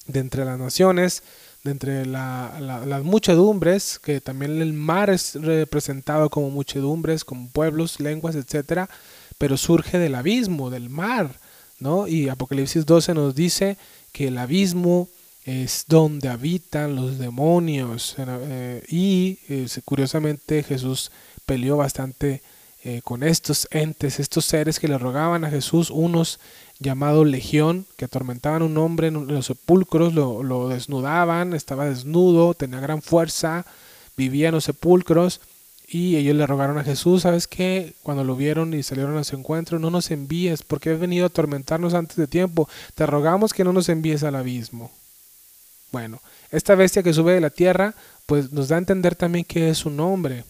de 0.06 0.20
entre 0.20 0.44
las 0.44 0.58
naciones, 0.58 1.22
de 1.62 1.70
entre 1.70 2.06
las 2.06 3.04
muchedumbres, 3.04 4.00
que 4.00 4.20
también 4.20 4.60
el 4.60 4.72
mar 4.72 5.10
es 5.10 5.34
representado 5.36 6.28
como 6.28 6.50
muchedumbres, 6.50 7.24
como 7.24 7.48
pueblos, 7.50 8.00
lenguas, 8.00 8.34
etcétera, 8.34 8.88
pero 9.40 9.56
surge 9.56 9.98
del 9.98 10.16
abismo, 10.16 10.68
del 10.68 10.90
mar, 10.90 11.40
¿no? 11.78 12.06
Y 12.06 12.28
Apocalipsis 12.28 12.84
12 12.84 13.14
nos 13.14 13.34
dice 13.34 13.78
que 14.12 14.28
el 14.28 14.36
abismo 14.36 15.08
es 15.46 15.86
donde 15.88 16.28
habitan 16.28 16.94
los 16.94 17.16
demonios. 17.16 18.16
Eh, 18.18 18.84
y 18.88 19.38
eh, 19.48 19.66
curiosamente 19.82 20.62
Jesús 20.62 21.10
peleó 21.46 21.78
bastante 21.78 22.42
eh, 22.84 23.00
con 23.02 23.22
estos 23.22 23.66
entes, 23.70 24.20
estos 24.20 24.44
seres 24.44 24.78
que 24.78 24.88
le 24.88 24.98
rogaban 24.98 25.46
a 25.46 25.50
Jesús, 25.50 25.88
unos 25.88 26.38
llamados 26.78 27.26
Legión, 27.26 27.86
que 27.96 28.04
atormentaban 28.04 28.60
a 28.60 28.66
un 28.66 28.76
hombre 28.76 29.06
en 29.06 29.26
los 29.26 29.46
sepulcros, 29.46 30.12
lo 30.12 30.68
desnudaban, 30.68 31.54
estaba 31.54 31.86
desnudo, 31.86 32.52
tenía 32.52 32.80
gran 32.80 33.00
fuerza, 33.00 33.64
vivía 34.18 34.48
en 34.48 34.54
los 34.56 34.64
sepulcros. 34.64 35.40
Y 35.92 36.14
ellos 36.16 36.36
le 36.36 36.46
rogaron 36.46 36.78
a 36.78 36.84
Jesús, 36.84 37.22
¿sabes 37.22 37.48
qué? 37.48 37.94
Cuando 38.04 38.22
lo 38.22 38.36
vieron 38.36 38.72
y 38.74 38.84
salieron 38.84 39.16
a 39.18 39.24
su 39.24 39.34
encuentro, 39.34 39.80
no 39.80 39.90
nos 39.90 40.12
envíes, 40.12 40.62
porque 40.62 40.90
has 40.90 41.00
venido 41.00 41.24
a 41.24 41.26
atormentarnos 41.26 41.94
antes 41.94 42.16
de 42.16 42.28
tiempo. 42.28 42.68
Te 42.94 43.06
rogamos 43.06 43.52
que 43.52 43.64
no 43.64 43.72
nos 43.72 43.88
envíes 43.88 44.22
al 44.22 44.36
abismo. 44.36 44.92
Bueno, 45.90 46.22
esta 46.52 46.76
bestia 46.76 47.02
que 47.02 47.12
sube 47.12 47.34
de 47.34 47.40
la 47.40 47.50
tierra, 47.50 47.96
pues 48.26 48.52
nos 48.52 48.68
da 48.68 48.76
a 48.76 48.78
entender 48.78 49.16
también 49.16 49.44
que 49.44 49.68
es 49.68 49.84
un 49.84 49.98
hombre 49.98 50.44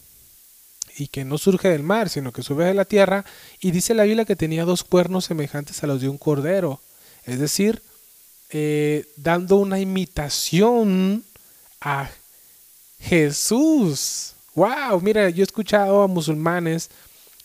y 0.99 1.09
que 1.09 1.25
no 1.25 1.39
surge 1.39 1.69
del 1.69 1.83
mar, 1.83 2.11
sino 2.11 2.33
que 2.33 2.43
sube 2.43 2.67
de 2.67 2.75
la 2.75 2.85
tierra. 2.85 3.25
Y 3.61 3.71
dice 3.71 3.95
la 3.95 4.05
Biblia 4.05 4.27
que 4.27 4.37
tenía 4.37 4.67
dos 4.67 4.85
cuernos 4.85 5.25
semejantes 5.25 5.83
a 5.83 5.87
los 5.87 6.03
de 6.03 6.11
un 6.11 6.19
cordero. 6.19 6.83
Es 7.25 7.39
decir, 7.39 7.83
eh, 8.51 9.07
dando 9.17 9.57
una 9.57 9.81
imitación 9.81 11.25
a 11.81 12.11
Jesús. 12.99 14.35
¡Wow! 14.61 15.01
Mira, 15.01 15.31
yo 15.31 15.43
he 15.43 15.45
escuchado 15.45 16.03
a 16.03 16.07
musulmanes, 16.07 16.91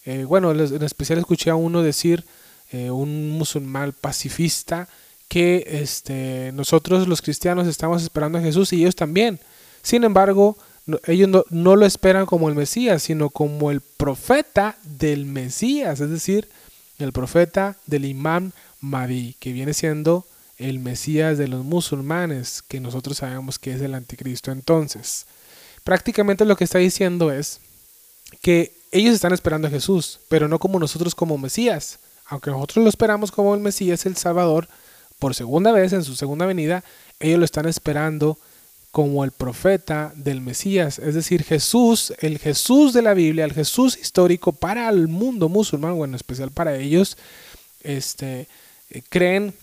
eh, 0.04 0.25
bueno, 0.25 0.51
en 0.51 0.84
especial 0.84 1.17
escuché 1.17 1.49
a 1.49 1.56
uno 1.56 1.82
decir, 1.82 2.25
eh, 2.73 2.91
un 2.91 3.30
musulmán 3.30 3.93
pacifista, 3.93 4.89
que 5.30 5.65
este, 5.65 6.51
nosotros 6.54 7.08
los 7.08 7.21
cristianos 7.21 7.67
estamos 7.67 8.04
esperando 8.04 8.38
a 8.38 8.41
Jesús 8.41 8.73
y 8.73 8.82
ellos 8.82 8.97
también. 8.97 9.39
Sin 9.82 10.04
embargo, 10.04 10.58
ellos 11.08 11.30
no, 11.30 11.45
no, 11.51 11.78
lo 11.78 11.86
esperan 11.86 12.25
como 12.25 12.49
el 12.49 12.56
Mesías, 12.56 13.04
sino 13.04 13.30
como 13.30 13.71
el 13.71 13.80
profeta 13.80 14.75
del 14.84 15.25
Mesías, 15.25 16.01
es 16.01 16.10
decir, 16.10 16.49
el 16.99 17.13
profeta 17.13 17.78
del 17.86 18.04
imán 18.04 18.51
Mahdi, 18.82 19.38
que 19.39 19.54
viene 19.54 19.73
siendo 19.73 20.28
el 20.58 20.80
Mesías 20.80 21.38
de 21.38 21.47
los 21.47 21.63
musulmanes, 21.63 22.62
que 22.62 22.82
nosotros 22.82 23.19
sabemos 23.19 23.58
que 23.58 23.71
es 23.71 23.82
el 23.82 23.95
anticristo. 23.95 24.51
Entonces, 24.51 25.28
prácticamente 25.86 26.43
lo 26.43 26.58
que 26.58 26.65
está 26.65 26.80
diciendo 26.80 27.32
es 27.32 27.62
que 28.41 28.74
ellos 28.91 29.13
están 29.13 29.32
esperando 29.34 29.67
a 29.67 29.71
Jesús, 29.71 30.19
pero 30.28 30.50
no 30.50 30.60
como 30.60 30.80
nosotros 30.80 31.15
como 31.15 31.38
Mesías. 31.38 32.00
Aunque 32.26 32.50
nosotros 32.50 32.84
lo 32.84 32.89
esperamos 32.89 33.32
como 33.32 33.54
el 33.54 33.62
Mesías, 33.62 34.06
el 34.06 34.17
Salvador, 34.17 34.67
por 35.19 35.36
segunda 35.36 35.71
vez 35.71 35.93
en 35.93 36.04
su 36.04 36.15
segunda 36.15 36.45
venida, 36.45 36.84
ellos 37.19 37.39
lo 37.39 37.45
están 37.45 37.67
esperando 37.67 38.38
como 38.91 39.24
el 39.24 39.32
profeta 39.32 40.12
del 40.15 40.41
Mesías, 40.41 41.00
es 41.00 41.15
decir, 41.15 41.43
Jesús, 41.43 42.13
el 42.19 42.39
Jesús 42.39 42.93
de 42.93 43.02
la 43.02 43.13
Biblia, 43.13 43.43
el 43.43 43.52
Jesús 43.52 43.98
histórico 43.98 44.54
para 44.54 44.88
el 44.88 45.10
mundo 45.10 45.50
musulmán, 45.50 45.98
bueno, 45.98 46.12
en 46.12 46.15
especial 46.15 46.50
para 46.50 46.78
ellos, 46.78 47.17
este, 47.84 48.48
eh, 48.89 49.02
creen 49.10 49.54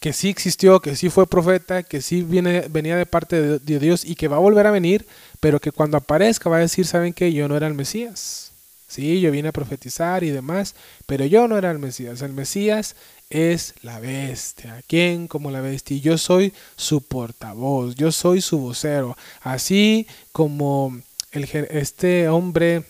que 0.00 0.14
sí 0.14 0.30
existió, 0.30 0.80
que 0.80 0.96
sí 0.96 1.10
fue 1.10 1.26
profeta, 1.26 1.82
que 1.82 2.00
sí 2.00 2.22
viene, 2.22 2.66
venía 2.70 2.96
de 2.96 3.04
parte 3.04 3.58
de, 3.58 3.78
Dios 3.78 4.04
y 4.04 4.14
que 4.14 4.28
va 4.28 4.36
a 4.36 4.40
volver 4.40 4.66
a 4.66 4.70
venir, 4.70 5.06
pero 5.40 5.60
que 5.60 5.72
cuando 5.72 5.98
aparezca 5.98 6.48
va 6.48 6.56
a 6.56 6.60
decir, 6.60 6.86
¿saben 6.86 7.12
que 7.12 7.32
Yo 7.32 7.48
no 7.48 7.56
era 7.56 7.66
el 7.66 7.74
Mesías. 7.74 8.50
Sí, 8.88 9.20
yo 9.20 9.30
vine 9.30 9.50
a 9.50 9.52
profetizar 9.52 10.24
y 10.24 10.30
demás, 10.30 10.74
pero 11.06 11.24
yo 11.24 11.46
no 11.46 11.56
era 11.56 11.70
el 11.70 11.78
Mesías. 11.78 12.22
El 12.22 12.32
Mesías 12.32 12.96
es 13.28 13.74
la 13.82 14.00
bestia. 14.00 14.82
¿Quién 14.88 15.28
como 15.28 15.52
la 15.52 15.60
bestia? 15.60 15.96
Yo 15.98 16.18
soy 16.18 16.52
su 16.76 17.02
portavoz, 17.02 17.94
yo 17.94 18.10
soy 18.10 18.40
su 18.40 18.58
vocero. 18.58 19.16
Así 19.42 20.08
como 20.32 20.98
el, 21.30 21.44
este 21.70 22.28
hombre 22.28 22.84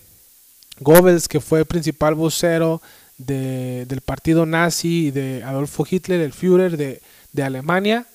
Goebbels, 0.79 1.27
que 1.27 1.39
fue 1.39 1.59
el 1.59 1.65
principal 1.65 2.15
vocero 2.15 2.81
del 3.25 4.01
partido 4.01 4.45
nazi 4.45 5.07
y 5.07 5.11
de 5.11 5.43
Adolfo 5.43 5.85
Hitler, 5.89 6.21
el 6.21 6.33
Führer 6.33 6.77
de, 6.77 7.01
de 7.31 7.43
Alemania, 7.43 8.05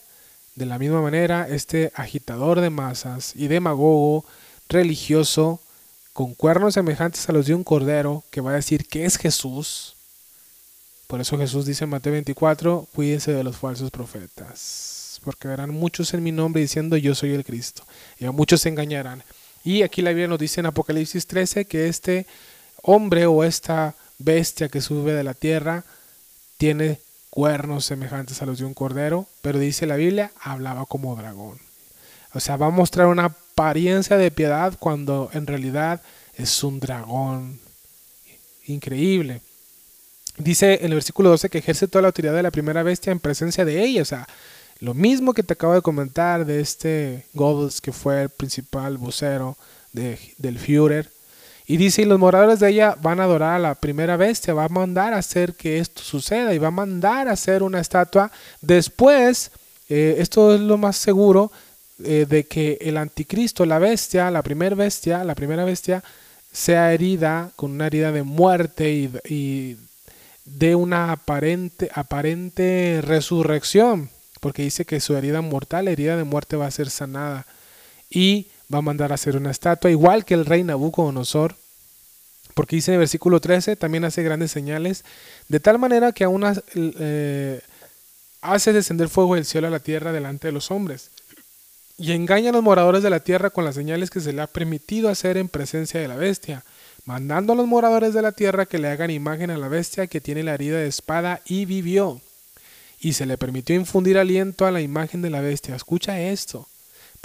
de 0.55 0.67
la 0.67 0.79
misma 0.79 1.03
manera, 1.03 1.47
este 1.49 1.93
agitador 1.95 2.61
de 2.61 2.71
masas 2.71 3.33
y 3.37 3.49
demagogo 3.49 4.25
religioso 4.69 5.61
con 6.13 6.35
cuernos 6.35 6.75
semejantes 6.75 7.29
a 7.29 7.33
los 7.33 7.47
de 7.47 7.55
un 7.55 7.63
cordero, 7.63 8.25
que 8.31 8.41
va 8.41 8.53
a 8.53 8.55
decir 8.55 8.89
que 8.89 9.05
es 9.05 9.19
Jesús. 9.19 9.97
Por 11.07 11.21
eso 11.21 11.37
Jesús 11.37 11.67
dice 11.67 11.85
en 11.85 11.91
Mateo 11.91 12.13
24, 12.15 12.89
cuídense 12.95 13.33
de 13.33 13.45
los 13.45 13.57
falsos 13.57 13.91
profetas, 13.91 15.21
porque 15.25 15.47
verán 15.47 15.71
muchos 15.71 16.15
en 16.15 16.23
mi 16.23 16.33
nombre 16.33 16.63
diciendo 16.63 16.97
yo 16.97 17.15
soy 17.15 17.35
el 17.35 17.45
Cristo, 17.45 17.85
y 18.19 18.25
a 18.25 18.33
muchos 18.33 18.63
se 18.63 18.71
engañarán. 18.71 19.23
Y 19.63 19.83
aquí 19.83 20.01
la 20.01 20.11
Biblia 20.11 20.29
nos 20.29 20.39
dice 20.39 20.61
en 20.61 20.67
Apocalipsis 20.67 21.27
13 21.27 21.67
que 21.67 21.89
este 21.89 22.27
hombre 22.83 23.27
o 23.27 23.45
esta 23.45 23.95
bestia 24.19 24.69
que 24.69 24.81
sube 24.81 25.13
de 25.13 25.25
la 25.25 25.35
tierra 25.35 25.85
tiene 26.57 27.01
cuernos 27.31 27.85
semejantes 27.85 28.41
a 28.41 28.47
los 28.47 28.59
de 28.59 28.65
un 28.65 28.75
cordero, 28.75 29.27
pero 29.43 29.59
dice 29.59 29.87
la 29.87 29.97
Biblia, 29.97 30.33
hablaba 30.41 30.87
como 30.87 31.17
dragón. 31.17 31.59
O 32.33 32.41
sea, 32.41 32.57
va 32.57 32.67
a 32.67 32.71
mostrar 32.71 33.07
una 33.07 33.27
apariencia 33.27 34.17
de 34.17 34.31
piedad 34.31 34.75
cuando 34.79 35.31
en 35.33 35.47
realidad 35.47 36.03
es 36.35 36.65
un 36.65 36.81
dragón 36.81 37.61
increíble. 38.67 39.41
Dice 40.39 40.81
en 40.81 40.87
el 40.87 40.95
versículo 40.95 41.31
12 41.31 41.49
que 41.49 41.59
ejerce 41.59 41.89
toda 41.89 42.03
la 42.03 42.09
autoridad 42.09 42.35
de 42.35 42.43
la 42.43 42.51
primera 42.51 42.83
bestia 42.83 43.11
en 43.11 43.21
presencia 43.21 43.65
de 43.65 43.83
ella. 43.83 44.03
O 44.03 44.05
sea, 44.05 44.27
lo 44.81 44.93
mismo 44.93 45.33
que 45.33 45.43
te 45.43 45.55
acabo 45.55 45.75
de 45.75 45.83
comentar 45.83 46.45
de 46.45 46.61
este 46.61 47.27
Goebbels 47.33 47.81
que 47.81 47.93
fue 47.93 48.23
el 48.23 48.29
principal 48.29 48.99
vocero 48.99 49.57
de, 49.93 50.19
del 50.39 50.59
Führer. 50.59 51.11
Y 51.67 51.77
dice, 51.79 52.03
y 52.03 52.05
los 52.05 52.19
moradores 52.19 52.61
de 52.61 52.71
ella 52.71 52.97
van 53.01 53.19
a 53.19 53.25
adorar 53.25 53.57
a 53.57 53.59
la 53.59 53.75
primera 53.75 54.17
bestia, 54.17 54.55
va 54.55 54.65
a 54.65 54.69
mandar 54.69 55.13
a 55.13 55.19
hacer 55.19 55.55
que 55.55 55.79
esto 55.79 56.01
suceda 56.01 56.55
y 56.55 56.59
va 56.59 56.69
a 56.69 56.73
mandar 56.73 57.27
a 57.27 57.33
hacer 57.33 57.65
una 57.65 57.81
estatua. 57.81 58.31
Después, 58.61 59.51
eh, 59.89 60.17
esto 60.19 60.55
es 60.55 60.61
lo 60.61 60.79
más 60.79 60.97
seguro, 60.97 61.51
eh, 62.05 62.27
de 62.29 62.45
que 62.45 62.79
el 62.81 62.97
anticristo, 62.97 63.67
la 63.67 63.81
bestia, 63.81 64.31
la 64.31 64.43
primera 64.43 64.77
bestia, 64.77 65.25
la 65.25 65.35
primera 65.35 65.65
bestia, 65.65 66.05
sea 66.53 66.93
herida 66.93 67.51
con 67.57 67.73
una 67.73 67.89
herida 67.89 68.13
de 68.13 68.23
muerte 68.23 68.93
y, 68.93 69.11
y 69.29 69.77
de 70.45 70.77
una 70.77 71.11
aparente, 71.11 71.91
aparente 71.93 73.01
resurrección, 73.03 74.11
porque 74.41 74.63
dice 74.63 74.85
que 74.85 75.01
su 75.01 75.17
herida 75.17 75.41
mortal, 75.41 75.89
herida 75.89 76.17
de 76.17 76.25
muerte, 76.25 76.57
va 76.57 76.67
a 76.67 76.71
ser 76.71 76.91
sanada. 76.91 77.45
Y 78.09 78.47
va 78.73 78.79
a 78.79 78.83
mandar 78.83 79.13
a 79.13 79.15
hacer 79.15 79.37
una 79.37 79.51
estatua, 79.51 79.91
igual 79.91 80.25
que 80.25 80.35
el 80.35 80.45
rey 80.45 80.65
Nabucodonosor, 80.65 81.57
porque 82.55 82.77
dice 82.77 82.91
en 82.91 82.95
el 82.95 83.01
versículo 83.01 83.41
13, 83.41 83.77
también 83.77 84.05
hace 84.05 84.23
grandes 84.23 84.51
señales, 84.51 85.05
de 85.49 85.61
tal 85.61 85.79
manera 85.79 86.13
que 86.13 86.25
aún 86.25 86.45
eh, 86.75 87.61
hace 88.41 88.73
descender 88.73 89.09
fuego 89.09 89.35
del 89.35 89.45
cielo 89.45 89.67
a 89.67 89.71
la 89.71 89.81
tierra 89.81 90.13
delante 90.13 90.49
de 90.49 90.53
los 90.53 90.71
hombres, 90.71 91.11
y 91.99 92.13
engaña 92.13 92.51
a 92.51 92.53
los 92.53 92.63
moradores 92.63 93.03
de 93.03 93.11
la 93.11 93.21
tierra 93.21 93.51
con 93.51 93.65
las 93.65 93.75
señales 93.75 94.11
que 94.11 94.21
se 94.21 94.33
le 94.33 94.43
ha 94.43 94.47
permitido 94.47 95.09
hacer 95.09 95.37
en 95.37 95.49
presencia 95.49 96.01
de 96.01 96.09
la 96.09 96.17
bestia, 96.17 96.65
mandando 97.05 97.53
a 97.53 97.57
los 97.57 97.67
moradores 97.67 98.13
de 98.13 98.23
la 98.23 98.33
tierra 98.33 98.67
que 98.67 98.79
le 98.79 98.89
hagan 98.89 99.11
imagen 99.11 99.51
a 99.51 99.57
la 99.57 99.69
bestia 99.69 100.07
que 100.07 100.21
tiene 100.21 100.43
la 100.43 100.55
herida 100.55 100.79
de 100.79 100.89
espada 100.89 101.41
y 101.47 101.65
vivió. 101.65 102.21
Y 103.01 103.13
se 103.13 103.25
le 103.25 103.39
permitió 103.39 103.77
infundir 103.77 104.19
aliento 104.19 104.67
a 104.67 104.71
la 104.71 104.81
imagen 104.81 105.23
de 105.23 105.31
la 105.31 105.41
bestia. 105.41 105.77
Escucha 105.77 106.21
esto 106.21 106.67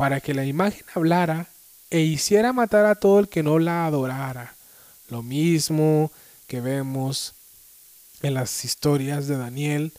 para 0.01 0.19
que 0.19 0.33
la 0.33 0.45
imagen 0.45 0.83
hablara 0.95 1.45
e 1.91 1.99
hiciera 1.99 2.53
matar 2.53 2.87
a 2.87 2.95
todo 2.95 3.19
el 3.19 3.29
que 3.29 3.43
no 3.43 3.59
la 3.59 3.85
adorara. 3.85 4.55
Lo 5.09 5.21
mismo 5.21 6.11
que 6.47 6.59
vemos 6.59 7.35
en 8.23 8.33
las 8.33 8.65
historias 8.65 9.27
de 9.27 9.37
Daniel, 9.37 9.93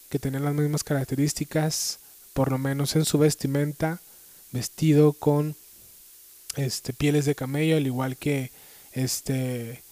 que 0.09 0.19
tenía 0.19 0.39
las 0.39 0.53
mismas 0.53 0.83
características, 0.83 1.99
por 2.33 2.51
lo 2.51 2.57
menos 2.57 2.95
en 2.95 3.05
su 3.05 3.17
vestimenta, 3.17 3.99
vestido 4.51 5.13
con 5.13 5.55
este 6.55 6.93
pieles 6.93 7.25
de 7.25 7.35
camello, 7.35 7.77
al 7.77 7.87
igual 7.87 8.17
que 8.17 8.51
este 8.91 9.83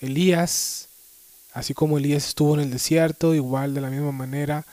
Elías 0.00 0.89
Así 1.60 1.74
como 1.74 1.98
Elías 1.98 2.26
estuvo 2.26 2.54
en 2.54 2.60
el 2.60 2.70
desierto, 2.70 3.34
igual 3.34 3.74
de 3.74 3.82
la 3.82 3.90
misma 3.90 4.12
manera, 4.12 4.64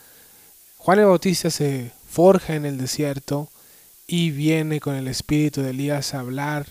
Juan 0.77 0.99
el 0.99 1.05
Bautista 1.05 1.49
se 1.49 1.91
forja 2.09 2.55
en 2.55 2.65
el 2.65 2.77
desierto 2.77 3.49
y 4.07 4.31
viene 4.31 4.79
con 4.79 4.95
el 4.95 5.09
espíritu 5.09 5.61
de 5.61 5.71
Elías 5.71 6.13
a 6.13 6.21
hablar 6.21 6.65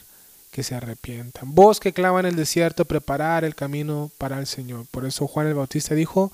que 0.50 0.62
se 0.62 0.74
arrepientan. 0.74 1.54
Vos 1.54 1.80
que 1.80 1.92
clava 1.92 2.20
en 2.20 2.26
el 2.26 2.34
desierto, 2.34 2.86
preparar 2.86 3.44
el 3.44 3.54
camino 3.54 4.10
para 4.16 4.38
el 4.38 4.46
Señor. 4.46 4.86
Por 4.90 5.04
eso 5.04 5.26
Juan 5.26 5.48
el 5.48 5.54
Bautista 5.54 5.94
dijo, 5.94 6.32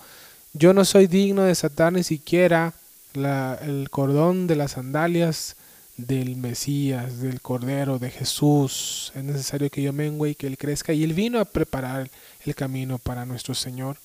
yo 0.53 0.73
no 0.73 0.85
soy 0.85 1.09
digno 1.09 1.43
de 1.43 1.49
desatar 1.49 1.93
ni 1.93 2.05
siquiera 2.05 2.75
el 3.15 3.89
cordón 3.91 4.47
de 4.47 4.55
las 4.55 4.73
sandalias 4.73 5.57
del 5.97 6.37
Mesías, 6.37 7.21
del 7.21 7.41
Cordero, 7.41 7.99
de 7.99 8.11
Jesús. 8.11 9.13
Es 9.17 9.25
necesario 9.25 9.71
que 9.71 9.83
yo 9.83 9.93
mengüe 9.93 10.31
y 10.31 10.35
que 10.37 10.47
Él 10.47 10.57
crezca. 10.57 10.93
Y 10.93 11.03
Él 11.03 11.15
vino 11.15 11.41
a 11.41 11.45
preparar 11.45 12.09
el 12.45 12.55
camino 12.55 12.99
para 12.99 13.25
nuestro 13.25 13.55
Señor. 13.55 13.99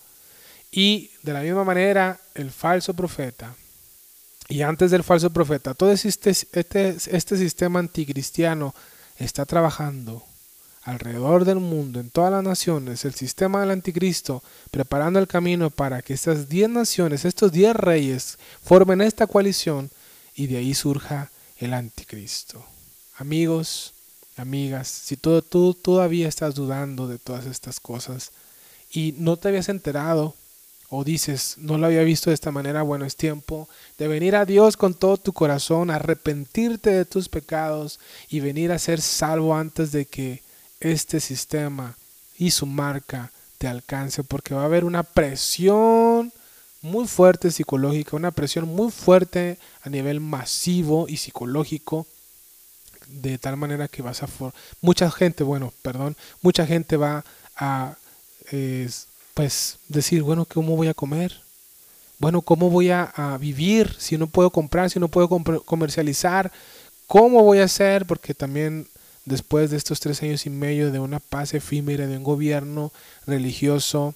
Y 0.71 1.12
de 1.23 1.34
la 1.34 1.41
misma 1.41 1.63
manera, 1.63 2.19
el 2.36 2.52
falso 2.52 2.93
profeta, 2.93 3.56
y 4.50 4.62
antes 4.62 4.91
del 4.91 5.04
falso 5.04 5.30
profeta, 5.30 5.73
todo 5.73 5.91
este, 5.91 6.30
este, 6.30 6.95
este 7.08 7.38
sistema 7.38 7.80
anticristiano 7.80 8.73
está 9.17 9.45
trabajando 9.45 10.23
alrededor 10.84 11.43
del 11.43 11.60
mundo, 11.60 12.00
en 12.00 12.10
todas 12.10 12.32
las 12.32 12.43
naciones, 12.43 13.04
el 13.04 13.13
sistema 13.13 13.60
del 13.60 13.71
anticristo, 13.71 14.42
preparando 14.71 15.19
el 15.19 15.27
camino 15.27 15.69
para 15.69 16.02
que 16.02 16.13
estas 16.13 16.48
diez 16.48 16.69
naciones, 16.69 17.25
estos 17.25 17.52
diez 17.52 17.75
reyes, 17.75 18.40
formen 18.63 19.02
esta 19.02 19.27
coalición 19.27 19.92
y 20.33 20.48
de 20.48 20.58
ahí 20.58 20.73
surja 20.73 21.29
el 21.58 21.73
anticristo. 21.73 22.65
Amigos, 23.17 23.94
amigas, 24.38 24.88
si 24.88 25.17
tú, 25.17 25.42
tú 25.42 25.73
todavía 25.73 26.27
estás 26.27 26.56
dudando 26.56 27.08
de 27.08 27.17
todas 27.17 27.46
estas 27.46 27.79
cosas 27.79 28.31
y 28.92 29.13
no 29.17 29.38
te 29.38 29.50
habías 29.50 29.69
enterado 29.69 30.35
o 30.90 31.04
dices, 31.04 31.56
no 31.58 31.77
lo 31.77 31.88
había 31.88 32.04
visto 32.04 32.29
de 32.29 32.35
esta 32.35 32.52
manera, 32.52 32.81
bueno, 32.81 33.06
es 33.06 33.15
tiempo 33.15 33.67
de 33.98 34.08
venir 34.08 34.35
a 34.35 34.46
Dios 34.46 34.77
con 34.77 34.94
todo 34.94 35.17
tu 35.17 35.33
corazón, 35.33 35.90
arrepentirte 35.90 36.92
de 36.92 37.06
tus 37.06 37.27
pecados 37.27 38.00
y 38.29 38.40
venir 38.40 38.71
a 38.71 38.79
ser 38.79 39.02
salvo 39.02 39.56
antes 39.56 39.92
de 39.92 40.06
que 40.06 40.42
este 40.79 41.19
sistema 41.19 41.98
y 42.38 42.52
su 42.52 42.65
marca 42.65 43.31
te 43.58 43.67
alcance, 43.67 44.23
porque 44.23 44.54
va 44.54 44.62
a 44.62 44.65
haber 44.65 44.85
una 44.85 45.04
presión 45.04 46.31
muy 46.81 47.08
fuerte 47.08 47.52
psicológica, 47.52 48.15
una 48.15 48.31
presión 48.31 48.65
muy 48.65 48.92
fuerte 48.92 49.58
a 49.81 49.90
nivel 49.90 50.21
masivo 50.21 51.08
y 51.10 51.17
psicológico 51.17 52.08
de 53.10 53.38
tal 53.38 53.58
manera 53.58 53.88
que 53.88 54.02
vas 54.02 54.24
a... 54.24 54.28
mucha 54.82 55.10
gente, 55.12 55.44
bueno, 55.44 55.74
perdón, 55.82 56.16
mucha 56.42 56.66
gente 56.66 56.98
va 56.98 57.24
a, 57.56 57.96
pues, 59.34 59.78
decir, 59.88 60.24
bueno, 60.24 60.46
¿cómo 60.46 60.76
voy 60.76 60.88
a 60.88 60.94
comer? 60.94 61.42
Bueno, 62.20 62.42
¿cómo 62.42 62.70
voy 62.70 62.90
a, 62.90 63.04
a 63.04 63.38
vivir 63.38 63.96
si 64.00 64.18
no 64.18 64.28
puedo 64.28 64.50
comprar, 64.50 64.90
si 64.90 65.00
no 65.00 65.08
puedo 65.08 65.30
comercializar? 65.66 66.52
¿Cómo 67.06 67.44
voy 67.44 67.60
a 67.60 67.66
hacer? 67.66 68.06
Porque 68.06 68.34
también 68.34 68.88
después 69.26 69.70
de 69.70 69.78
estos 69.78 70.00
tres 70.00 70.24
años 70.24 70.46
y 70.46 70.50
medio 70.50 70.92
de 70.92 71.00
una 71.00 71.20
paz 71.20 71.54
efímera, 71.54 72.08
de 72.08 72.18
un 72.18 72.24
gobierno 72.24 72.92
religioso 73.26 74.16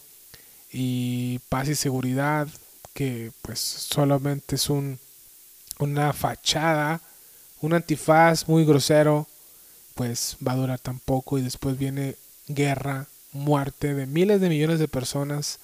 y 0.72 1.40
paz 1.50 1.68
y 1.68 1.76
seguridad, 1.76 2.48
que 2.94 3.32
pues 3.42 3.60
solamente 3.60 4.56
es 4.56 4.70
un, 4.70 5.00
una 5.80 6.14
fachada, 6.14 7.02
un 7.62 7.74
antifaz 7.74 8.48
muy 8.48 8.66
grosero, 8.66 9.28
pues 9.96 10.38
va 10.46 10.54
a 10.54 10.58
durar 10.58 10.80
tan 10.80 11.00
poco 11.00 11.38
y 11.38 11.42
después 11.42 11.78
viene 11.78 12.16
guerra, 12.48 13.08
muerte 13.32 13.94
de 13.94 14.08
miles 14.08 14.42
de 14.42 14.50
millones 14.50 14.80
de 14.80 14.88
personas 14.88 15.60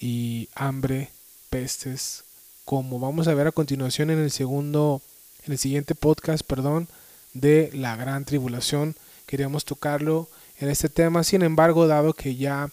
y 0.00 0.48
hambre, 0.54 1.10
pestes, 1.50 2.24
como 2.64 2.98
vamos 2.98 3.28
a 3.28 3.34
ver 3.34 3.46
a 3.46 3.52
continuación 3.52 4.10
en 4.10 4.18
el 4.18 4.30
segundo, 4.30 5.00
en 5.46 5.52
el 5.52 5.58
siguiente 5.58 5.94
podcast, 5.94 6.44
perdón, 6.44 6.88
de 7.32 7.70
la 7.72 7.96
gran 7.96 8.24
tribulación. 8.24 8.96
Queríamos 9.26 9.64
tocarlo 9.64 10.28
en 10.58 10.68
este 10.68 10.88
tema, 10.88 11.24
sin 11.24 11.42
embargo, 11.42 11.86
dado 11.86 12.12
que 12.12 12.36
ya 12.36 12.70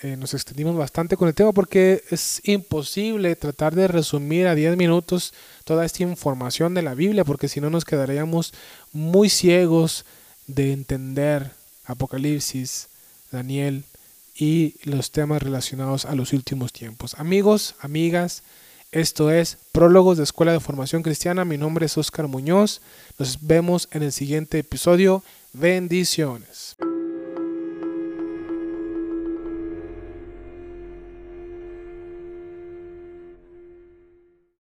eh, 0.00 0.16
nos 0.16 0.32
extendimos 0.32 0.74
bastante 0.76 1.16
con 1.16 1.28
el 1.28 1.34
tema 1.34 1.52
porque 1.52 2.02
es 2.10 2.40
imposible 2.44 3.36
tratar 3.36 3.74
de 3.74 3.88
resumir 3.88 4.46
a 4.46 4.54
10 4.54 4.76
minutos 4.76 5.34
toda 5.64 5.84
esta 5.84 6.02
información 6.02 6.72
de 6.72 6.82
la 6.82 6.94
Biblia, 6.94 7.24
porque 7.24 7.48
si 7.48 7.60
no 7.60 7.68
nos 7.68 7.84
quedaríamos 7.84 8.54
muy 8.92 9.28
ciegos 9.28 10.06
de 10.46 10.72
entender 10.72 11.50
Apocalipsis, 11.84 12.88
Daniel 13.30 13.84
y 14.34 14.76
los 14.84 15.10
temas 15.10 15.42
relacionados 15.42 16.06
a 16.06 16.14
los 16.14 16.32
últimos 16.32 16.72
tiempos. 16.72 17.14
Amigos, 17.18 17.74
amigas, 17.80 18.42
esto 18.92 19.30
es 19.30 19.58
Prólogos 19.72 20.18
de 20.18 20.24
Escuela 20.24 20.52
de 20.52 20.60
Formación 20.60 21.02
Cristiana. 21.02 21.44
Mi 21.44 21.58
nombre 21.58 21.86
es 21.86 21.98
Oscar 21.98 22.28
Muñoz. 22.28 22.80
Nos 23.18 23.46
vemos 23.46 23.88
en 23.92 24.02
el 24.02 24.12
siguiente 24.12 24.58
episodio. 24.58 25.22
Bendiciones. 25.52 26.76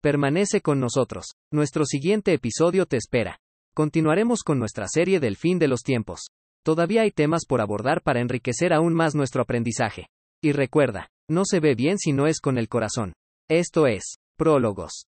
Permanece 0.05 0.61
con 0.61 0.81
nosotros. 0.81 1.29
Nuestro 1.51 1.87
siguiente 1.87 2.35
episodio 2.35 2.85
te 2.85 2.99
espera. 2.99 3.41
Continuaremos 3.73 4.43
con 4.43 4.59
nuestra 4.59 4.87
serie 4.87 5.19
del 5.19 5.35
fin 5.35 5.59
de 5.59 5.67
los 5.67 5.81
tiempos. 5.81 6.27
Todavía 6.63 7.01
hay 7.01 7.11
temas 7.11 7.47
por 7.49 7.63
abordar 7.63 8.03
para 8.03 8.21
enriquecer 8.21 8.75
aún 8.75 8.93
más 8.93 9.15
nuestro 9.15 9.41
aprendizaje. 9.41 10.09
Y 10.43 10.53
recuerda, 10.53 11.09
no 11.27 11.47
se 11.47 11.59
ve 11.59 11.75
bien 11.75 11.97
si 11.97 12.13
no 12.13 12.27
es 12.27 12.41
con 12.41 12.59
el 12.59 12.69
corazón. 12.69 13.15
Esto 13.49 13.87
es, 13.87 14.19
Prólogos. 14.37 15.07